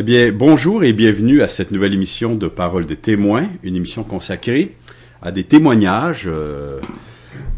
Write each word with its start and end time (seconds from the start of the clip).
Eh 0.00 0.04
bien, 0.04 0.30
bonjour 0.30 0.84
et 0.84 0.92
bienvenue 0.92 1.42
à 1.42 1.48
cette 1.48 1.72
nouvelle 1.72 1.92
émission 1.92 2.36
de 2.36 2.46
Paroles 2.46 2.86
de 2.86 2.94
témoins, 2.94 3.48
une 3.64 3.74
émission 3.74 4.04
consacrée 4.04 4.76
à 5.22 5.32
des 5.32 5.42
témoignages 5.42 6.28
euh, 6.28 6.78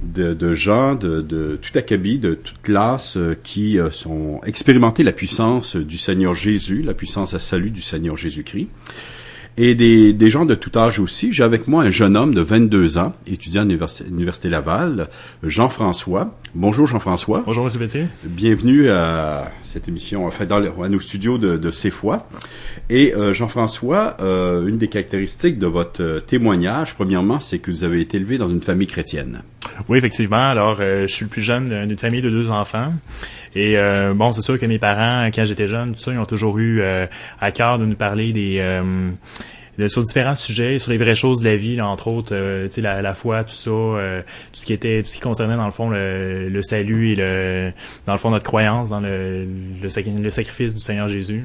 de, 0.02 0.54
gens 0.54 0.94
de, 0.94 1.20
de, 1.20 1.58
tout 1.60 1.76
acabit, 1.78 2.18
de 2.18 2.32
toute 2.32 2.62
classe, 2.62 3.18
euh, 3.18 3.36
qui 3.42 3.78
euh, 3.78 3.90
sont 3.90 4.40
expérimentés 4.46 5.02
la 5.02 5.12
puissance 5.12 5.76
du 5.76 5.98
Seigneur 5.98 6.32
Jésus, 6.32 6.80
la 6.80 6.94
puissance 6.94 7.34
à 7.34 7.38
salut 7.38 7.70
du 7.70 7.82
Seigneur 7.82 8.16
Jésus-Christ 8.16 8.68
et 9.56 9.74
des, 9.74 10.12
des, 10.12 10.30
gens 10.30 10.44
de 10.44 10.54
tout 10.54 10.76
âge 10.78 11.00
aussi. 11.00 11.32
J'ai 11.32 11.42
avec 11.42 11.68
moi 11.68 11.82
un 11.82 11.90
jeune 11.90 12.16
homme 12.16 12.34
de 12.34 12.40
22 12.40 12.98
ans, 12.98 13.12
étudiant 13.26 13.62
à 13.62 13.64
l'Université 13.64 14.48
Laval, 14.48 15.08
Jean-François. 15.42 16.36
Bonjour 16.54 16.86
Jean-François. 16.86 17.42
Bonjour 17.46 17.66
M. 17.66 17.78
Bétier. 17.78 18.06
Bienvenue 18.24 18.90
à 18.90 19.50
cette 19.62 19.88
émission, 19.88 20.26
enfin 20.26 20.44
dans 20.46 20.60
à 20.82 20.88
nos 20.88 21.00
studios 21.00 21.38
de, 21.38 21.56
de 21.56 21.70
foi 21.90 22.28
Et 22.88 23.14
euh, 23.14 23.32
Jean-François, 23.32 24.16
euh, 24.20 24.66
une 24.66 24.78
des 24.78 24.88
caractéristiques 24.88 25.58
de 25.58 25.66
votre 25.66 26.02
euh, 26.02 26.20
témoignage, 26.20 26.94
premièrement, 26.94 27.40
c'est 27.40 27.58
que 27.58 27.70
vous 27.70 27.84
avez 27.84 28.00
été 28.00 28.16
élevé 28.16 28.38
dans 28.38 28.48
une 28.48 28.60
famille 28.62 28.86
chrétienne. 28.86 29.42
Oui, 29.88 29.98
effectivement. 29.98 30.50
Alors, 30.50 30.78
euh, 30.80 31.06
je 31.06 31.12
suis 31.14 31.24
le 31.24 31.30
plus 31.30 31.42
jeune 31.42 31.86
d'une 31.86 31.98
famille 31.98 32.22
de 32.22 32.30
deux 32.30 32.50
enfants. 32.50 32.92
Et 33.54 33.76
euh, 33.76 34.14
bon, 34.14 34.32
c'est 34.32 34.42
sûr 34.42 34.58
que 34.58 34.66
mes 34.66 34.78
parents, 34.78 35.28
quand 35.34 35.44
j'étais 35.44 35.66
jeune, 35.66 35.94
tout 35.94 36.00
ça, 36.00 36.12
ils 36.12 36.18
ont 36.18 36.26
toujours 36.26 36.58
eu 36.58 36.80
euh, 36.80 37.06
à 37.40 37.50
cœur 37.50 37.78
de 37.78 37.84
nous 37.84 37.96
parler 37.96 38.32
des 38.32 38.58
euh, 38.60 39.10
sur 39.88 40.02
différents 40.02 40.34
sujets, 40.34 40.78
sur 40.78 40.90
les 40.90 40.98
vraies 40.98 41.14
choses 41.14 41.40
de 41.40 41.46
la 41.46 41.56
vie, 41.56 41.80
entre 41.80 42.08
autres, 42.08 42.34
euh, 42.34 42.66
tu 42.66 42.74
sais, 42.74 42.80
la, 42.82 43.00
la, 43.00 43.14
foi, 43.14 43.44
tout 43.44 43.54
ça, 43.54 43.70
tout 43.70 44.60
ce 44.60 44.66
qui 44.66 44.72
était, 44.72 45.02
tout 45.02 45.08
ce 45.08 45.14
qui 45.16 45.20
concernait 45.20 45.56
dans 45.56 45.64
le 45.64 45.70
fond 45.70 45.88
le, 45.88 46.48
le, 46.48 46.62
salut 46.62 47.12
et 47.12 47.16
le, 47.16 47.72
dans 48.06 48.12
le 48.12 48.18
fond 48.18 48.30
notre 48.30 48.44
croyance 48.44 48.90
dans 48.90 49.00
le, 49.00 49.46
le, 49.82 49.88
sacrifice 49.88 50.74
du 50.74 50.80
Seigneur 50.80 51.08
Jésus. 51.08 51.44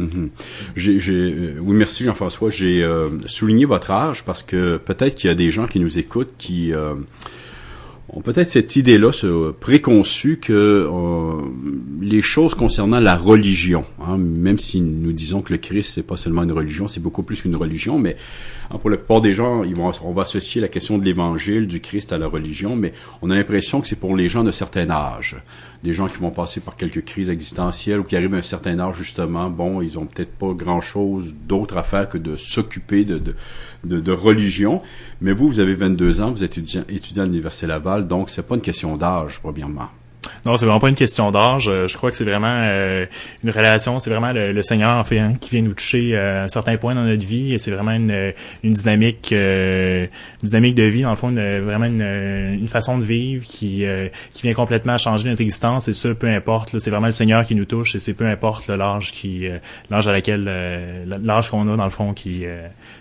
Mm-hmm. 0.00 0.28
j'ai, 0.76 1.54
oui, 1.60 1.76
merci 1.76 2.04
Jean-François. 2.04 2.50
J'ai 2.50 2.84
souligné 3.26 3.64
votre 3.64 3.90
âge 3.90 4.24
parce 4.24 4.42
que 4.42 4.76
peut-être 4.76 5.14
qu'il 5.14 5.28
y 5.28 5.30
a 5.30 5.36
des 5.36 5.50
gens 5.50 5.66
qui 5.66 5.78
nous 5.78 5.98
écoutent 5.98 6.34
qui 6.36 6.72
ont 8.10 8.20
peut-être 8.20 8.48
cette 8.48 8.76
idée-là 8.76 9.10
préconçue 9.60 10.38
que 10.38 10.52
euh, 10.52 11.42
les 12.00 12.22
choses 12.22 12.54
concernant 12.54 13.00
la 13.00 13.16
religion, 13.16 13.84
hein, 14.00 14.16
même 14.16 14.58
si 14.58 14.80
nous 14.80 15.12
disons 15.12 15.42
que 15.42 15.52
le 15.52 15.58
Christ 15.58 15.92
c'est 15.94 16.02
pas 16.02 16.16
seulement 16.16 16.42
une 16.42 16.52
religion, 16.52 16.88
c'est 16.88 17.00
beaucoup 17.00 17.22
plus 17.22 17.42
qu'une 17.42 17.56
religion, 17.56 17.98
mais 17.98 18.16
hein, 18.70 18.78
pour 18.78 18.90
la 18.90 18.96
plupart 18.96 19.20
des 19.20 19.32
gens, 19.32 19.62
ils 19.62 19.74
vont, 19.74 19.90
on 20.02 20.12
va 20.12 20.22
associer 20.22 20.60
la 20.60 20.68
question 20.68 20.98
de 20.98 21.04
l'Évangile, 21.04 21.66
du 21.66 21.80
Christ 21.80 22.12
à 22.12 22.18
la 22.18 22.26
religion, 22.26 22.76
mais 22.76 22.92
on 23.22 23.30
a 23.30 23.36
l'impression 23.36 23.80
que 23.80 23.88
c'est 23.88 24.00
pour 24.00 24.16
les 24.16 24.28
gens 24.28 24.44
de 24.44 24.50
certain 24.50 24.90
âge 24.90 25.36
des 25.82 25.94
gens 25.94 26.08
qui 26.08 26.18
vont 26.18 26.30
passer 26.30 26.60
par 26.60 26.76
quelques 26.76 27.04
crises 27.04 27.30
existentielles 27.30 28.00
ou 28.00 28.04
qui 28.04 28.16
arrivent 28.16 28.34
à 28.34 28.38
un 28.38 28.42
certain 28.42 28.78
âge 28.80 28.96
justement, 28.96 29.48
bon, 29.48 29.80
ils 29.80 29.98
ont 29.98 30.06
peut-être 30.06 30.32
pas 30.32 30.52
grand-chose 30.52 31.34
d'autre 31.46 31.76
à 31.76 31.82
faire 31.82 32.08
que 32.08 32.18
de 32.18 32.36
s'occuper 32.36 33.04
de, 33.04 33.18
de, 33.18 33.34
de, 33.84 34.00
de, 34.00 34.12
religion. 34.12 34.82
Mais 35.20 35.32
vous, 35.32 35.46
vous 35.48 35.60
avez 35.60 35.74
22 35.74 36.20
ans, 36.20 36.32
vous 36.32 36.42
êtes 36.42 36.58
étudiant, 36.58 36.84
étudiant 36.88 37.22
à 37.22 37.26
l'Université 37.26 37.66
Laval, 37.66 38.08
donc 38.08 38.30
c'est 38.30 38.42
pas 38.42 38.56
une 38.56 38.60
question 38.60 38.96
d'âge, 38.96 39.40
premièrement. 39.40 39.88
Non, 40.44 40.56
c'est 40.56 40.66
vraiment 40.66 40.80
pas 40.80 40.88
une 40.88 40.94
question 40.94 41.30
d'âge. 41.30 41.68
Euh, 41.68 41.88
je 41.88 41.96
crois 41.96 42.10
que 42.10 42.16
c'est 42.16 42.24
vraiment 42.24 42.46
euh, 42.48 43.06
une 43.44 43.50
relation. 43.50 43.98
C'est 43.98 44.10
vraiment 44.10 44.32
le, 44.32 44.62
Seigneur 44.62 44.96
en 44.96 45.04
fait 45.04 45.18
hein, 45.18 45.34
qui 45.40 45.50
vient 45.50 45.62
nous 45.62 45.74
toucher 45.74 46.14
euh, 46.14 46.42
à 46.42 46.44
un 46.44 46.48
certain 46.48 46.76
point 46.76 46.94
dans 46.94 47.04
notre 47.04 47.24
vie. 47.24 47.54
Et 47.54 47.58
c'est 47.58 47.70
vraiment 47.70 47.92
une, 47.92 48.32
une 48.62 48.72
dynamique, 48.72 49.32
une 49.32 50.08
dynamique 50.42 50.74
de 50.74 50.82
vie 50.84 51.02
dans 51.02 51.10
le 51.10 51.16
fond, 51.16 51.30
vraiment 51.30 51.86
une, 51.86 52.02
une, 52.02 52.68
façon 52.68 52.98
de 52.98 53.04
vivre 53.04 53.46
qui 53.46 53.84
qui 54.32 54.42
vient 54.42 54.54
complètement 54.54 54.98
changer 54.98 55.28
notre 55.28 55.40
existence. 55.40 55.88
Et 55.88 55.92
ça, 55.92 56.14
peu 56.14 56.28
importe. 56.28 56.78
C'est 56.78 56.90
vraiment 56.90 57.06
le 57.06 57.12
Seigneur 57.12 57.44
qui 57.44 57.54
nous 57.54 57.64
touche. 57.64 57.94
Et 57.94 57.98
c'est 57.98 58.14
peu 58.14 58.26
importe 58.26 58.68
l'âge 58.68 59.12
qui, 59.12 59.46
l'âge 59.90 60.08
à 60.08 60.12
laquelle, 60.12 60.44
l'âge 61.22 61.50
qu'on 61.50 61.72
a 61.72 61.76
dans 61.76 61.84
le 61.84 61.90
fond 61.90 62.12
qui, 62.12 62.44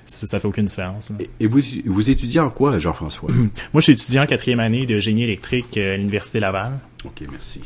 ça, 0.06 0.28
ça, 0.28 0.40
fait 0.40 0.48
aucune 0.48 0.66
différence. 0.66 1.12
Et, 1.40 1.48
vous 1.48 1.60
vous 1.86 2.10
étudiez 2.10 2.40
en 2.40 2.50
quoi, 2.50 2.78
Jean-François? 2.80 3.30
Moi, 3.34 3.50
je 3.76 3.82
suis 3.82 3.94
étudiant 3.94 4.24
en 4.24 4.28
quatrième 4.28 4.60
année 4.60 4.86
de 4.86 5.00
génie 5.00 5.24
électrique 5.24 5.78
à 5.78 5.98
l'université 5.98 6.40
Laval. 6.40 6.74
OK, 7.08 7.26
merci. 7.32 7.62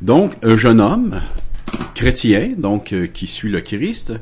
Donc, 0.00 0.32
un 0.42 0.56
jeune 0.56 0.80
homme 0.80 1.20
chrétien, 1.94 2.54
donc 2.56 2.92
euh, 2.92 3.06
qui 3.06 3.26
suit 3.26 3.50
le 3.50 3.60
Christ, 3.60 4.14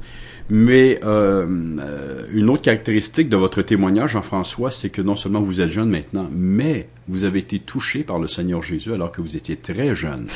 mais 0.48 1.00
euh, 1.04 1.46
euh, 1.80 2.26
une 2.32 2.48
autre 2.50 2.62
caractéristique 2.62 3.28
de 3.28 3.36
votre 3.36 3.62
témoignage, 3.62 4.12
Jean-François, 4.12 4.70
c'est 4.70 4.90
que 4.90 5.02
non 5.02 5.16
seulement 5.16 5.40
vous 5.40 5.60
êtes 5.60 5.70
jeune 5.70 5.90
maintenant, 5.90 6.28
mais 6.32 6.88
vous 7.08 7.24
avez 7.24 7.38
été 7.38 7.60
touché 7.60 8.02
par 8.02 8.18
le 8.18 8.26
Seigneur 8.26 8.62
Jésus 8.62 8.92
alors 8.92 9.12
que 9.12 9.20
vous 9.20 9.36
étiez 9.36 9.56
très 9.56 9.94
jeune. 9.94 10.26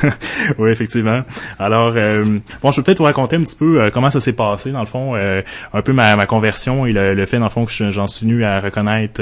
oui, 0.58 0.70
effectivement. 0.70 1.22
Alors, 1.58 1.94
euh, 1.96 2.38
bon, 2.62 2.70
je 2.70 2.76
vais 2.76 2.84
peut-être 2.84 2.98
vous 2.98 3.04
raconter 3.04 3.36
un 3.36 3.42
petit 3.42 3.56
peu 3.56 3.80
euh, 3.80 3.90
comment 3.90 4.08
ça 4.08 4.20
s'est 4.20 4.32
passé, 4.32 4.70
dans 4.70 4.80
le 4.80 4.86
fond, 4.86 5.16
euh, 5.16 5.42
un 5.72 5.82
peu 5.82 5.92
ma, 5.92 6.24
conversion 6.26 6.86
et 6.86 6.92
le, 6.92 7.26
fait, 7.26 7.38
dans 7.38 7.46
le 7.46 7.50
fond, 7.50 7.64
que 7.64 7.90
j'en 7.90 8.06
suis 8.06 8.24
venu 8.26 8.44
à 8.44 8.60
reconnaître 8.60 9.20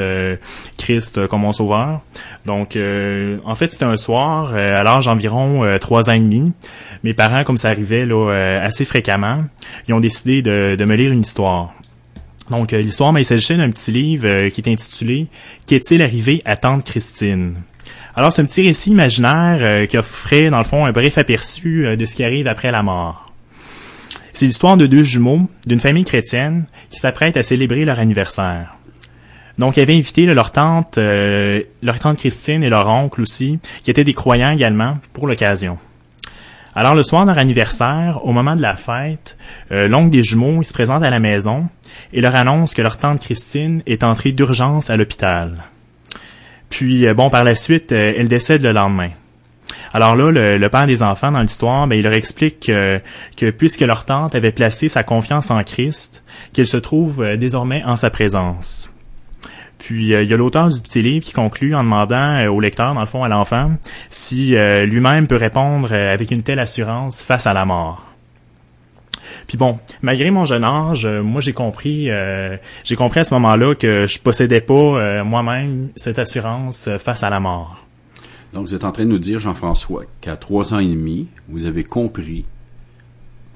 Christ 0.76 1.26
comme 1.28 1.40
mon 1.40 1.52
sauveur. 1.52 2.00
Donc, 2.44 2.76
en 2.76 3.54
fait, 3.54 3.68
c'était 3.68 3.84
un 3.84 3.96
soir, 3.96 4.54
à 4.54 4.82
l'âge 4.82 5.06
d'environ 5.06 5.78
trois 5.80 6.10
ans 6.10 6.14
et 6.14 6.20
demi. 6.20 6.52
Mes 7.02 7.14
parents, 7.14 7.44
comme 7.44 7.56
ça 7.56 7.68
arrivait 7.68 8.04
là, 8.04 8.60
assez 8.62 8.84
fréquemment, 8.84 9.44
ils 9.88 9.94
ont 9.94 10.00
décidé 10.00 10.42
de, 10.42 10.76
de 10.78 10.84
me 10.84 10.96
lire 10.96 11.12
une 11.12 11.22
histoire. 11.22 11.72
Donc, 12.50 12.72
euh, 12.72 12.82
l'histoire, 12.82 13.12
mais 13.12 13.22
il 13.22 13.24
s'agissait 13.24 13.56
d'un 13.56 13.70
petit 13.70 13.92
livre 13.92 14.26
euh, 14.26 14.50
qui 14.50 14.60
est 14.60 14.68
intitulé 14.68 15.28
Qu'est-il 15.66 16.02
arrivé 16.02 16.42
à 16.44 16.56
Tante 16.56 16.84
Christine? 16.84 17.54
Alors, 18.16 18.32
c'est 18.32 18.42
un 18.42 18.44
petit 18.44 18.62
récit 18.62 18.90
imaginaire 18.90 19.58
euh, 19.62 19.86
qui 19.86 19.96
offrait, 19.96 20.50
dans 20.50 20.58
le 20.58 20.64
fond, 20.64 20.84
un 20.84 20.92
bref 20.92 21.16
aperçu 21.16 21.96
de 21.96 22.04
ce 22.04 22.14
qui 22.14 22.24
arrive 22.24 22.48
après 22.48 22.72
la 22.72 22.82
mort. 22.82 23.32
C'est 24.32 24.46
l'histoire 24.46 24.76
de 24.76 24.86
deux 24.86 25.04
jumeaux 25.04 25.48
d'une 25.66 25.80
famille 25.80 26.04
chrétienne 26.04 26.64
qui 26.88 26.98
s'apprêtent 26.98 27.36
à 27.36 27.42
célébrer 27.42 27.84
leur 27.84 28.00
anniversaire. 28.00 28.74
Donc, 29.58 29.76
ils 29.76 29.80
avaient 29.80 29.96
invité 29.96 30.26
leur 30.26 30.52
tante, 30.52 30.96
leur 30.96 31.98
tante 31.98 32.18
Christine 32.18 32.62
et 32.62 32.70
leur 32.70 32.88
oncle 32.88 33.20
aussi, 33.20 33.58
qui 33.82 33.90
étaient 33.90 34.04
des 34.04 34.14
croyants 34.14 34.52
également, 34.52 34.98
pour 35.12 35.26
l'occasion. 35.26 35.78
Alors, 36.74 36.94
le 36.94 37.02
soir 37.02 37.22
de 37.22 37.30
leur 37.30 37.38
anniversaire, 37.38 38.20
au 38.24 38.32
moment 38.32 38.54
de 38.54 38.62
la 38.62 38.76
fête, 38.76 39.36
l'oncle 39.70 40.10
des 40.10 40.22
jumeaux, 40.22 40.62
se 40.62 40.72
présente 40.72 41.02
à 41.02 41.10
la 41.10 41.18
maison 41.18 41.68
et 42.12 42.20
leur 42.20 42.36
annonce 42.36 42.74
que 42.74 42.82
leur 42.82 42.96
tante 42.96 43.20
Christine 43.20 43.82
est 43.86 44.04
entrée 44.04 44.32
d'urgence 44.32 44.90
à 44.90 44.96
l'hôpital. 44.96 45.54
Puis, 46.70 47.06
euh, 47.06 47.14
bon, 47.14 47.28
par 47.28 47.44
la 47.44 47.54
suite, 47.54 47.92
euh, 47.92 48.14
elle 48.16 48.28
décède 48.28 48.62
le 48.62 48.72
lendemain. 48.72 49.10
Alors 49.92 50.14
là, 50.14 50.30
le, 50.30 50.68
père 50.68 50.86
des 50.86 51.02
enfants 51.02 51.32
dans 51.32 51.42
l'histoire, 51.42 51.86
ben, 51.86 51.96
il 51.96 52.04
leur 52.04 52.12
explique 52.12 52.60
que, 52.66 53.50
puisque 53.50 53.80
leur 53.80 54.04
tante 54.04 54.36
avait 54.36 54.52
placé 54.52 54.88
sa 54.88 55.02
confiance 55.02 55.50
en 55.50 55.62
Christ, 55.64 56.24
qu'il 56.52 56.66
se 56.66 56.76
trouve 56.76 57.22
euh, 57.22 57.36
désormais 57.36 57.82
en 57.84 57.96
sa 57.96 58.08
présence. 58.08 58.88
Puis 59.90 60.12
il 60.12 60.30
y 60.30 60.34
a 60.34 60.36
l'auteur 60.36 60.68
du 60.68 60.80
petit 60.80 61.02
livre 61.02 61.24
qui 61.24 61.32
conclut 61.32 61.74
en 61.74 61.82
demandant 61.82 62.46
au 62.46 62.60
lecteur, 62.60 62.94
dans 62.94 63.00
le 63.00 63.06
fond 63.06 63.24
à 63.24 63.28
l'enfant, 63.28 63.72
si 64.08 64.54
lui-même 64.86 65.26
peut 65.26 65.34
répondre 65.34 65.92
avec 65.92 66.30
une 66.30 66.44
telle 66.44 66.60
assurance 66.60 67.22
face 67.22 67.48
à 67.48 67.54
la 67.54 67.64
mort. 67.64 68.10
Puis 69.50 69.58
bon, 69.58 69.80
malgré 70.02 70.30
mon 70.30 70.44
jeune 70.44 70.62
âge, 70.62 71.04
euh, 71.04 71.24
moi 71.24 71.40
j'ai 71.40 71.52
compris, 71.52 72.08
euh, 72.08 72.56
j'ai 72.84 72.94
compris 72.94 73.18
à 73.18 73.24
ce 73.24 73.34
moment-là 73.34 73.74
que 73.74 74.06
je 74.06 74.20
possédais 74.20 74.60
pas 74.60 74.74
euh, 74.74 75.24
moi-même 75.24 75.88
cette 75.96 76.20
assurance 76.20 76.88
face 76.98 77.24
à 77.24 77.30
la 77.30 77.40
mort. 77.40 77.84
Donc 78.52 78.66
vous 78.66 78.74
êtes 78.76 78.84
en 78.84 78.92
train 78.92 79.04
de 79.04 79.10
nous 79.10 79.18
dire, 79.18 79.40
Jean-François, 79.40 80.04
qu'à 80.20 80.36
trois 80.36 80.74
ans 80.74 80.78
et 80.78 80.86
demi, 80.86 81.26
vous 81.48 81.66
avez 81.66 81.84
compris 81.84 82.44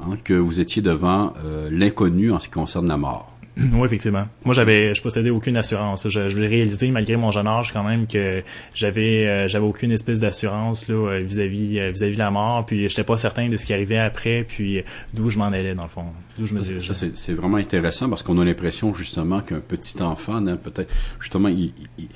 hein, 0.01 0.17
que 0.25 0.35
vous 0.35 0.61
étiez 0.61 0.83
devant 0.83 1.33
l'inconnu 1.71 2.33
en 2.33 2.39
ce 2.39 2.47
qui 2.49 2.55
concerne 2.55 2.89
la 2.89 2.97
mort. 2.97 3.34
Oui, 3.73 3.87
effectivement. 3.87 4.27
Moi, 4.45 4.55
j'avais, 4.55 4.95
je 4.95 5.03
possédais 5.03 5.31
aucune 5.31 5.57
assurance. 5.57 6.09
Je, 6.09 6.29
je 6.29 6.37
réalisé, 6.37 6.91
malgré 6.91 7.17
mon 7.17 7.31
jeune 7.31 7.47
âge, 7.47 7.73
quand 7.73 7.85
même, 7.85 8.07
que 8.07 8.43
j'avais, 8.75 9.27
euh, 9.27 9.49
j'avais 9.49 9.65
aucune 9.65 9.93
espèce 9.93 10.21
d'assurance 10.21 10.89
là 10.89 10.95
euh, 10.95 11.19
vis-à-vis, 11.21 11.79
euh, 11.79 11.91
vis-à-vis 11.91 12.15
de 12.15 12.19
la 12.19 12.31
mort. 12.31 12.67
Puis, 12.67 12.89
j'étais 12.89 13.05
pas 13.05 13.17
certain 13.17 13.49
de 13.49 13.57
ce 13.57 13.65
qui 13.65 13.73
arrivait 13.73 13.99
après, 13.99 14.45
puis 14.47 14.83
d'où 15.13 15.31
je 15.31 15.39
m'en 15.39 15.47
allais 15.47 15.75
dans 15.75 15.85
le 15.85 15.89
fond, 15.89 16.05
d'où 16.39 16.47
je 16.47 16.55
me 16.55 16.81
Ça, 16.81 16.95
c'est, 16.95 17.33
vraiment 17.35 17.57
intéressant 17.57 18.09
parce 18.09 18.23
qu'on 18.23 18.39
a 18.41 18.45
l'impression 18.45 18.95
justement 18.95 19.41
qu'un 19.41 19.61
petit 19.61 20.03
enfant, 20.03 20.47
hein, 20.47 20.57
peut-être, 20.57 20.93
justement, 21.21 21.49
il 21.49 21.73
il 21.99 22.09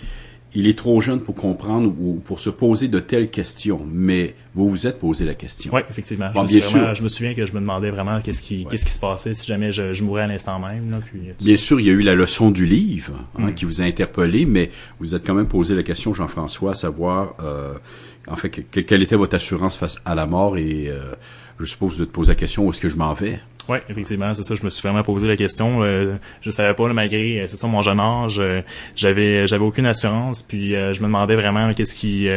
est 0.54 0.78
trop 0.78 1.00
jeune 1.00 1.20
pour 1.20 1.34
comprendre 1.34 1.92
ou 2.00 2.22
pour 2.24 2.40
se 2.40 2.50
poser 2.50 2.88
de 2.88 3.00
telles 3.00 3.30
questions, 3.30 3.86
mais 3.90 4.34
vous 4.54 4.68
vous 4.68 4.86
êtes 4.86 4.98
posé 4.98 5.24
la 5.24 5.34
question. 5.34 5.70
Oui, 5.74 5.82
effectivement. 5.88 6.30
je, 6.34 6.40
me 6.40 6.46
bien 6.46 6.60
sûr. 6.60 6.94
je 6.94 7.02
me 7.02 7.08
souviens 7.08 7.34
que 7.34 7.46
je 7.46 7.52
me 7.52 7.60
demandais 7.60 7.90
vraiment 7.90 8.20
qu'est-ce 8.20 8.42
qui, 8.42 8.64
qu'est-ce 8.64 8.86
qui 8.86 8.92
se 8.92 9.00
passait 9.00 9.34
si 9.34 9.46
jamais 9.46 9.72
je, 9.72 9.92
je 9.92 10.02
mourais 10.02 10.22
à 10.22 10.26
l'instant 10.26 10.58
même. 10.58 10.90
Là, 10.90 11.00
puis, 11.04 11.20
bien 11.38 11.56
sûr, 11.56 11.80
il 11.80 11.86
y 11.86 11.90
a 11.90 11.92
eu 11.92 12.00
la 12.00 12.14
leçon 12.14 12.50
du 12.50 12.66
livre 12.66 13.12
hein, 13.38 13.48
mm. 13.48 13.54
qui 13.54 13.66
vous 13.66 13.82
a 13.82 13.84
interpellé, 13.84 14.46
mais 14.46 14.70
vous 15.00 15.14
êtes 15.14 15.26
quand 15.26 15.34
même 15.34 15.48
posé 15.48 15.74
la 15.74 15.82
question, 15.82 16.14
Jean-François, 16.14 16.70
à 16.70 16.74
savoir, 16.74 17.34
euh, 17.42 17.74
en 18.26 18.36
fait, 18.36 18.50
quelle 18.50 19.02
était 19.02 19.16
votre 19.16 19.34
assurance 19.34 19.76
face 19.76 19.98
à 20.04 20.14
la 20.14 20.26
mort 20.26 20.56
et 20.56 20.88
euh, 20.88 21.14
je 21.60 21.66
suppose 21.66 21.90
que 21.90 21.92
vous 21.92 21.98
vous 21.98 22.02
êtes 22.04 22.12
posé 22.12 22.32
la 22.32 22.36
question 22.36 22.66
où 22.66 22.70
est-ce 22.70 22.80
que 22.80 22.88
je 22.88 22.96
m'en 22.96 23.12
vais? 23.12 23.38
Oui, 23.68 23.78
effectivement, 23.88 24.32
c'est 24.34 24.44
ça. 24.44 24.54
Je 24.54 24.64
me 24.64 24.70
suis 24.70 24.82
vraiment 24.82 25.02
posé 25.02 25.28
la 25.28 25.36
question. 25.36 25.82
Euh, 25.82 26.14
je 26.40 26.50
savais 26.50 26.74
pas, 26.74 26.90
malgré 26.92 27.44
c'est 27.48 27.56
ça 27.56 27.66
mon 27.66 27.82
jeune 27.82 28.00
âge, 28.00 28.40
j'avais 28.96 29.46
j'avais 29.46 29.64
aucune 29.64 29.86
assurance. 29.86 30.42
Puis 30.42 30.70
je 30.70 31.00
me 31.00 31.06
demandais 31.06 31.36
vraiment 31.36 31.72
qu'est-ce 31.74 31.94
qui 31.94 32.28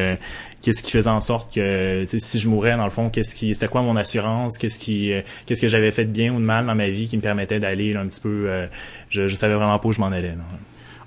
qu'est-ce 0.62 0.84
qui 0.84 0.92
faisait 0.92 1.10
en 1.10 1.22
sorte 1.22 1.54
que 1.56 2.06
si 2.08 2.40
je 2.40 2.50
mourais 2.50 2.76
dans 2.76 2.84
le 2.84 2.90
fond, 2.92 3.10
qu'est-ce 3.10 3.36
qui 3.36 3.54
c'était 3.54 3.68
quoi 3.68 3.82
mon 3.82 3.96
assurance, 3.96 4.58
qu'est-ce 4.58 4.80
qui 4.80 5.14
qu'est-ce 5.46 5.62
que 5.62 5.68
j'avais 5.68 5.92
fait 5.92 6.06
de 6.06 6.12
bien 6.12 6.34
ou 6.34 6.40
de 6.40 6.46
mal 6.46 6.66
dans 6.66 6.76
ma 6.76 6.90
vie 6.90 7.08
qui 7.08 7.18
me 7.18 7.22
permettait 7.22 7.60
d'aller 7.60 7.96
un 7.96 8.08
petit 8.08 8.22
peu. 8.22 8.50
je, 9.10 9.28
je 9.28 9.36
savais 9.36 9.56
vraiment 9.56 9.80
pas 9.80 9.88
où 9.88 9.94
je 9.94 10.02
m'en 10.02 10.08
allais. 10.08 10.36
Ah, 10.38 10.58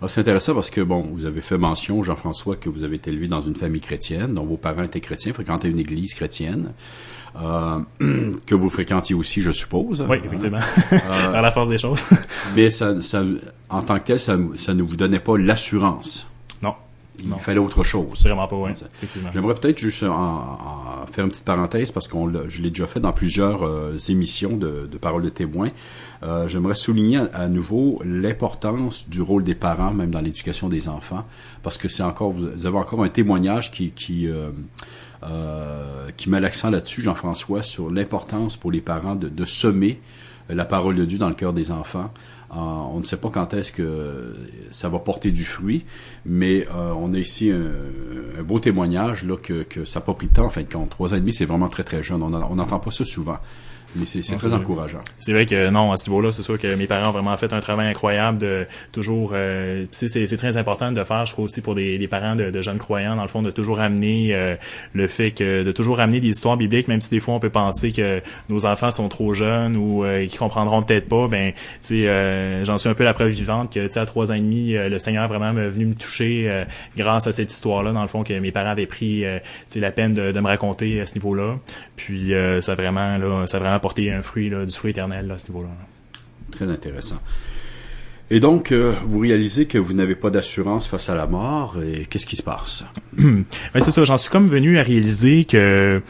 c'est 0.06 0.20
intéressant 0.20 0.54
parce 0.54 0.70
que, 0.70 0.80
bon, 0.80 1.02
vous 1.12 1.24
avez 1.24 1.40
fait 1.40 1.58
mention, 1.58 2.02
Jean-François, 2.02 2.56
que 2.56 2.68
vous 2.68 2.84
avez 2.84 2.96
été 2.96 3.10
élevé 3.10 3.28
dans 3.28 3.40
une 3.40 3.56
famille 3.56 3.80
chrétienne, 3.80 4.34
dont 4.34 4.44
vos 4.44 4.56
parents 4.56 4.82
étaient 4.82 5.00
chrétiens, 5.00 5.32
fréquentaient 5.32 5.70
une 5.70 5.78
église 5.78 6.14
chrétienne, 6.14 6.72
euh, 7.40 7.80
que 8.46 8.54
vous 8.54 8.70
fréquentiez 8.70 9.14
aussi, 9.14 9.42
je 9.42 9.50
suppose. 9.50 10.04
Oui, 10.08 10.18
effectivement. 10.24 10.58
Euh, 10.92 10.98
Par 11.32 11.42
la 11.42 11.50
force 11.50 11.68
des 11.68 11.78
choses. 11.78 12.00
mais 12.54 12.70
ça, 12.70 13.00
ça, 13.00 13.22
en 13.68 13.82
tant 13.82 13.98
que 13.98 14.04
tel, 14.04 14.20
ça, 14.20 14.36
ça 14.56 14.74
ne 14.74 14.82
vous 14.82 14.96
donnait 14.96 15.20
pas 15.20 15.36
l'assurance 15.38 16.26
il 17.22 17.32
fallait 17.40 17.58
autre 17.58 17.84
chose. 17.84 18.22
Vraiment 18.22 18.48
pas, 18.48 18.56
oui. 18.56 18.70
J'aimerais 19.32 19.54
peut-être 19.54 19.78
juste 19.78 20.02
en, 20.02 21.06
faire 21.10 21.24
une 21.24 21.30
petite 21.30 21.44
parenthèse 21.44 21.90
parce 21.92 22.08
qu'on 22.08 22.30
je 22.48 22.62
l'ai 22.62 22.70
déjà 22.70 22.86
fait 22.86 23.00
dans 23.00 23.12
plusieurs 23.12 23.62
euh, 23.62 23.96
émissions 24.08 24.56
de, 24.56 24.88
de 24.90 24.98
paroles 24.98 25.22
de 25.22 25.28
témoins. 25.28 25.70
Euh, 26.22 26.48
J'aimerais 26.48 26.74
souligner 26.74 27.22
à, 27.32 27.48
nouveau 27.48 28.00
l'importance 28.04 29.08
du 29.08 29.22
rôle 29.22 29.44
des 29.44 29.54
parents, 29.54 29.92
même 29.92 30.10
dans 30.10 30.20
l'éducation 30.20 30.68
des 30.68 30.88
enfants, 30.88 31.24
parce 31.62 31.78
que 31.78 31.88
c'est 31.88 32.02
encore, 32.02 32.32
vous 32.32 32.66
avez 32.66 32.78
encore 32.78 33.04
un 33.04 33.08
témoignage 33.08 33.70
qui 33.70 33.90
qui 33.90 34.28
euh, 34.28 34.50
euh 35.22 36.10
qui 36.16 36.30
met 36.30 36.40
l'accent 36.40 36.70
là-dessus, 36.70 37.02
Jean-François, 37.02 37.62
sur 37.62 37.90
l'importance 37.90 38.56
pour 38.56 38.70
les 38.70 38.80
parents 38.80 39.16
de, 39.16 39.28
de 39.28 39.44
semer 39.44 40.00
la 40.48 40.64
parole 40.64 40.94
de 40.94 41.04
Dieu 41.04 41.18
dans 41.18 41.28
le 41.28 41.34
cœur 41.34 41.52
des 41.52 41.70
enfants. 41.70 42.10
Euh, 42.50 42.56
on 42.56 42.98
ne 42.98 43.04
sait 43.04 43.16
pas 43.16 43.30
quand 43.30 43.54
est-ce 43.54 43.72
que 43.72 44.36
ça 44.70 44.88
va 44.88 44.98
porter 44.98 45.30
du 45.30 45.44
fruit, 45.44 45.84
mais 46.24 46.66
euh, 46.68 46.92
on 46.92 47.12
a 47.14 47.18
ici 47.18 47.50
un, 47.50 48.42
beau 48.42 48.60
témoignage 48.60 49.24
là 49.24 49.36
que, 49.36 49.66
ça 49.84 50.00
n'a 50.00 50.06
pas 50.06 50.14
pris 50.14 50.26
de 50.28 50.32
temps 50.32 50.44
en 50.46 50.50
fin. 50.50 50.62
Trois 50.64 51.12
ans 51.12 51.16
et 51.16 51.20
demi, 51.20 51.32
c'est 51.32 51.46
vraiment 51.46 51.68
très 51.68 51.84
très 51.84 52.02
jeune. 52.02 52.22
On 52.22 52.30
n'entend 52.30 52.78
pas 52.78 52.90
ça 52.90 53.04
souvent. 53.04 53.38
Mais 53.96 54.06
c'est 54.06 54.20
très 54.36 54.52
encourageant. 54.52 55.00
C'est 55.18 55.32
vrai 55.32 55.46
que 55.46 55.70
non, 55.70 55.92
à 55.92 55.96
ce 55.96 56.08
niveau-là, 56.08 56.32
c'est 56.32 56.42
sûr 56.42 56.58
que 56.58 56.74
mes 56.74 56.86
parents 56.86 57.08
ont 57.08 57.12
vraiment 57.12 57.36
fait 57.36 57.52
un 57.52 57.60
travail 57.60 57.88
incroyable 57.88 58.38
de 58.38 58.66
toujours. 58.92 59.32
Euh, 59.34 59.86
c'est 59.90 60.36
très 60.36 60.56
important 60.56 60.92
de 60.92 61.04
faire, 61.04 61.26
je 61.26 61.32
crois 61.32 61.44
aussi 61.44 61.60
pour 61.60 61.74
des, 61.74 62.06
parents 62.08 62.34
de, 62.34 62.62
jeunes 62.62 62.78
croyants, 62.78 63.16
dans 63.16 63.22
le 63.22 63.28
fond, 63.28 63.42
de 63.42 63.50
toujours 63.50 63.80
amener 63.80 64.34
euh, 64.34 64.56
le 64.92 65.08
fait 65.08 65.30
que 65.30 65.62
de 65.62 65.72
toujours 65.72 66.00
amener 66.00 66.20
des 66.20 66.28
histoires 66.28 66.56
bibliques, 66.56 66.88
même 66.88 67.00
si 67.00 67.10
des 67.10 67.20
fois 67.20 67.34
on 67.34 67.40
peut 67.40 67.50
penser 67.50 67.92
que 67.92 68.20
nos 68.48 68.66
enfants 68.66 68.90
sont 68.90 69.08
trop 69.08 69.34
jeunes 69.34 69.76
ou 69.76 70.04
euh, 70.04 70.26
qu'ils 70.26 70.38
comprendront 70.38 70.82
peut-être 70.82 71.08
pas. 71.08 71.28
Ben, 71.28 71.52
tu 71.52 71.58
sais, 71.80 72.08
euh, 72.08 72.64
j'en 72.64 72.78
suis 72.78 72.88
un 72.88 72.94
peu 72.94 73.04
la 73.04 73.14
preuve 73.14 73.28
vivante 73.28 73.72
que, 73.72 73.80
tu 73.80 73.90
sais, 73.90 74.00
à 74.00 74.06
trois 74.06 74.32
ans 74.32 74.34
et 74.34 74.40
demi, 74.40 74.72
le 74.72 74.98
Seigneur 74.98 75.28
vraiment 75.28 75.52
venu 75.52 75.86
me 75.86 75.94
toucher 75.94 76.64
grâce 76.96 77.26
à 77.26 77.32
cette 77.32 77.52
histoire-là, 77.52 77.92
dans 77.92 78.02
le 78.02 78.08
fond, 78.08 78.24
que 78.24 78.38
mes 78.38 78.52
parents 78.52 78.70
avaient 78.70 78.86
pris, 78.86 79.24
tu 79.70 79.80
la 79.80 79.90
peine 79.90 80.12
de, 80.12 80.32
de, 80.32 80.40
me 80.40 80.46
raconter 80.46 81.00
à 81.00 81.06
ce 81.06 81.14
niveau-là. 81.14 81.58
Puis 81.96 82.32
ça 82.60 82.74
vraiment 82.74 83.18
là, 83.18 83.46
ça 83.46 83.58
vraiment 83.58 83.80
apporter 83.84 84.10
un 84.10 84.22
fruit, 84.22 84.48
du 84.48 84.72
fruit 84.72 84.92
éternel 84.92 85.30
à 85.30 85.38
ce 85.38 85.48
niveau-là. 85.48 85.68
Très 86.50 86.70
intéressant. 86.70 87.20
Et 88.30 88.40
donc, 88.40 88.72
euh, 88.72 88.94
vous 89.04 89.18
réalisez 89.18 89.66
que 89.66 89.76
vous 89.76 89.92
n'avez 89.92 90.14
pas 90.14 90.30
d'assurance 90.30 90.86
face 90.86 91.10
à 91.10 91.14
la 91.14 91.26
mort, 91.26 91.76
et 91.82 92.06
qu'est-ce 92.06 92.24
qui 92.24 92.36
se 92.36 92.42
passe? 92.42 92.86
ben, 93.12 93.44
c'est 93.74 93.90
ça, 93.90 94.02
j'en 94.04 94.16
suis 94.16 94.30
comme 94.30 94.48
venu 94.48 94.78
à 94.78 94.82
réaliser 94.82 95.44
que 95.44 96.00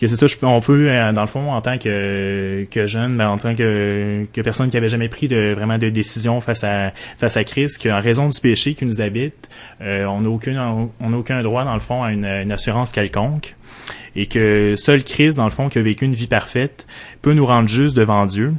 que 0.00 0.08
c'est 0.08 0.16
ça, 0.16 0.26
je, 0.26 0.34
on 0.44 0.60
peut, 0.60 0.90
euh, 0.90 1.12
dans 1.12 1.20
le 1.20 1.28
fond, 1.28 1.52
en 1.52 1.60
tant 1.60 1.78
que, 1.78 2.66
que 2.68 2.86
jeune, 2.88 3.16
ben, 3.16 3.28
en 3.28 3.38
tant 3.38 3.54
que, 3.54 4.26
que 4.32 4.40
personne 4.40 4.68
qui 4.68 4.76
avait 4.76 4.88
jamais 4.88 5.08
pris 5.08 5.28
de 5.28 5.54
vraiment 5.54 5.78
de 5.78 5.90
décision 5.90 6.40
face 6.40 6.64
à 6.64 6.92
face 7.18 7.36
à 7.36 7.44
Christ, 7.44 7.80
qu'en 7.80 8.00
raison 8.00 8.28
du 8.28 8.40
péché 8.40 8.74
qui 8.74 8.84
nous 8.84 9.00
habite, 9.00 9.48
euh, 9.80 10.06
on 10.06 10.22
n'a 10.22 10.28
aucun 10.28 10.90
on 10.98 11.10
n'a 11.10 11.16
aucun 11.16 11.40
droit 11.42 11.64
dans 11.64 11.74
le 11.74 11.80
fond 11.80 12.02
à 12.02 12.10
une, 12.10 12.24
une 12.24 12.50
assurance 12.50 12.90
quelconque 12.90 13.54
et 14.16 14.26
que 14.26 14.74
seul 14.76 15.04
Christ, 15.04 15.36
dans 15.36 15.44
le 15.44 15.50
fond, 15.50 15.68
qui 15.68 15.78
a 15.78 15.82
vécu 15.82 16.04
une 16.04 16.14
vie 16.14 16.26
parfaite, 16.26 16.86
peut 17.22 17.32
nous 17.32 17.46
rendre 17.46 17.68
justes 17.68 17.96
devant 17.96 18.26
Dieu. 18.26 18.54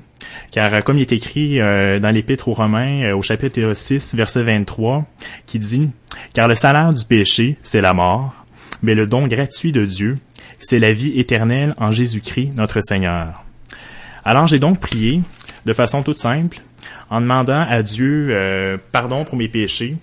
Car 0.51 0.73
euh, 0.73 0.81
comme 0.81 0.97
il 0.97 1.01
est 1.01 1.11
écrit 1.11 1.59
euh, 1.59 1.99
dans 1.99 2.09
l'Épître 2.09 2.47
aux 2.47 2.53
Romains, 2.53 3.03
euh, 3.03 3.15
au 3.15 3.21
chapitre 3.21 3.73
6, 3.73 4.15
verset 4.15 4.43
23, 4.43 5.05
qui 5.45 5.59
dit 5.59 5.89
«Car 6.33 6.47
le 6.47 6.55
salaire 6.55 6.93
du 6.93 7.05
péché, 7.05 7.57
c'est 7.61 7.81
la 7.81 7.93
mort, 7.93 8.33
mais 8.81 8.95
le 8.95 9.05
don 9.05 9.27
gratuit 9.27 9.71
de 9.71 9.85
Dieu, 9.85 10.15
c'est 10.59 10.79
la 10.79 10.93
vie 10.93 11.19
éternelle 11.19 11.73
en 11.77 11.91
Jésus-Christ, 11.91 12.57
notre 12.57 12.81
Seigneur.» 12.81 13.43
Alors 14.25 14.47
j'ai 14.47 14.59
donc 14.59 14.79
prié, 14.79 15.21
de 15.65 15.73
façon 15.73 16.01
toute 16.01 16.17
simple, 16.17 16.61
en 17.09 17.21
demandant 17.21 17.65
à 17.67 17.83
Dieu 17.83 18.79
pardon 18.93 19.25
pour 19.25 19.35
mes 19.35 19.49
péchés, 19.49 19.97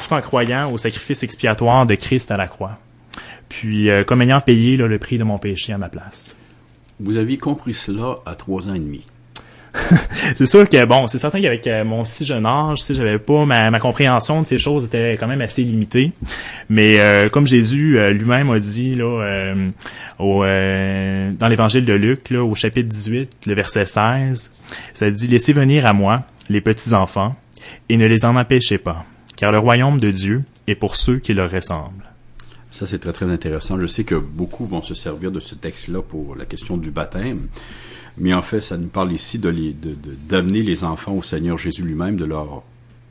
tout 0.00 0.12
en 0.12 0.20
croyant 0.20 0.70
au 0.72 0.78
sacrifice 0.78 1.22
expiatoire 1.22 1.86
de 1.86 1.94
Christ 1.94 2.32
à 2.32 2.36
la 2.36 2.48
croix 2.48 2.78
puis 3.52 3.90
euh, 3.90 4.02
comme 4.02 4.22
ayant 4.22 4.40
payé 4.40 4.78
le 4.78 4.98
prix 4.98 5.18
de 5.18 5.24
mon 5.24 5.36
péché 5.36 5.74
à 5.74 5.78
ma 5.78 5.90
place. 5.90 6.34
Vous 7.00 7.18
aviez 7.18 7.36
compris 7.36 7.74
cela 7.74 8.18
à 8.24 8.34
trois 8.34 8.70
ans 8.70 8.74
et 8.74 8.78
demi. 8.78 9.04
c'est 10.36 10.46
sûr 10.46 10.68
que 10.68 10.84
bon, 10.86 11.06
c'est 11.06 11.18
certain 11.18 11.40
qu'avec 11.40 11.66
euh, 11.66 11.84
mon 11.84 12.06
si 12.06 12.24
jeune 12.24 12.46
âge, 12.46 12.78
sais, 12.78 12.94
j'avais 12.94 13.18
pas 13.18 13.44
ma, 13.44 13.78
compréhension 13.78 14.40
de 14.40 14.46
ces 14.46 14.58
choses 14.58 14.86
était 14.86 15.18
quand 15.18 15.26
même 15.26 15.42
assez 15.42 15.62
limitée. 15.64 16.12
Mais 16.70 16.98
euh, 16.98 17.28
comme 17.28 17.46
Jésus 17.46 17.98
lui-même 18.14 18.50
a 18.50 18.58
dit 18.58 18.94
là, 18.94 19.54
au, 20.18 20.44
dans 20.44 21.48
l'Évangile 21.48 21.84
de 21.84 21.92
Luc, 21.92 22.30
là, 22.30 22.42
au 22.42 22.54
chapitre 22.54 22.88
18, 22.88 23.32
le 23.46 23.54
verset 23.54 23.84
16, 23.84 24.50
ça 24.94 25.10
dit 25.10 25.28
laissez 25.28 25.52
venir 25.52 25.84
à 25.84 25.92
moi 25.92 26.22
les 26.48 26.62
petits 26.62 26.94
enfants 26.94 27.36
et 27.90 27.98
ne 27.98 28.06
les 28.06 28.24
en 28.24 28.36
empêchez 28.36 28.78
pas, 28.78 29.04
car 29.36 29.52
le 29.52 29.58
royaume 29.58 30.00
de 30.00 30.10
Dieu 30.10 30.42
est 30.66 30.74
pour 30.74 30.96
ceux 30.96 31.18
qui 31.18 31.34
leur 31.34 31.50
ressemblent. 31.50 32.11
Ça, 32.72 32.86
c'est 32.86 32.98
très, 32.98 33.12
très 33.12 33.30
intéressant. 33.30 33.78
Je 33.78 33.86
sais 33.86 34.04
que 34.04 34.14
beaucoup 34.14 34.64
vont 34.64 34.82
se 34.82 34.94
servir 34.94 35.30
de 35.30 35.40
ce 35.40 35.54
texte-là 35.54 36.00
pour 36.02 36.34
la 36.34 36.46
question 36.46 36.78
du 36.78 36.90
baptême. 36.90 37.48
Mais 38.16 38.32
en 38.34 38.42
fait, 38.42 38.60
ça 38.60 38.78
nous 38.78 38.88
parle 38.88 39.12
ici 39.12 39.38
de 39.38 39.54
d'amener 40.28 40.62
les 40.62 40.82
enfants 40.82 41.12
au 41.12 41.22
Seigneur 41.22 41.58
Jésus 41.58 41.82
lui-même, 41.82 42.16
de 42.16 42.24
leur, 42.24 42.62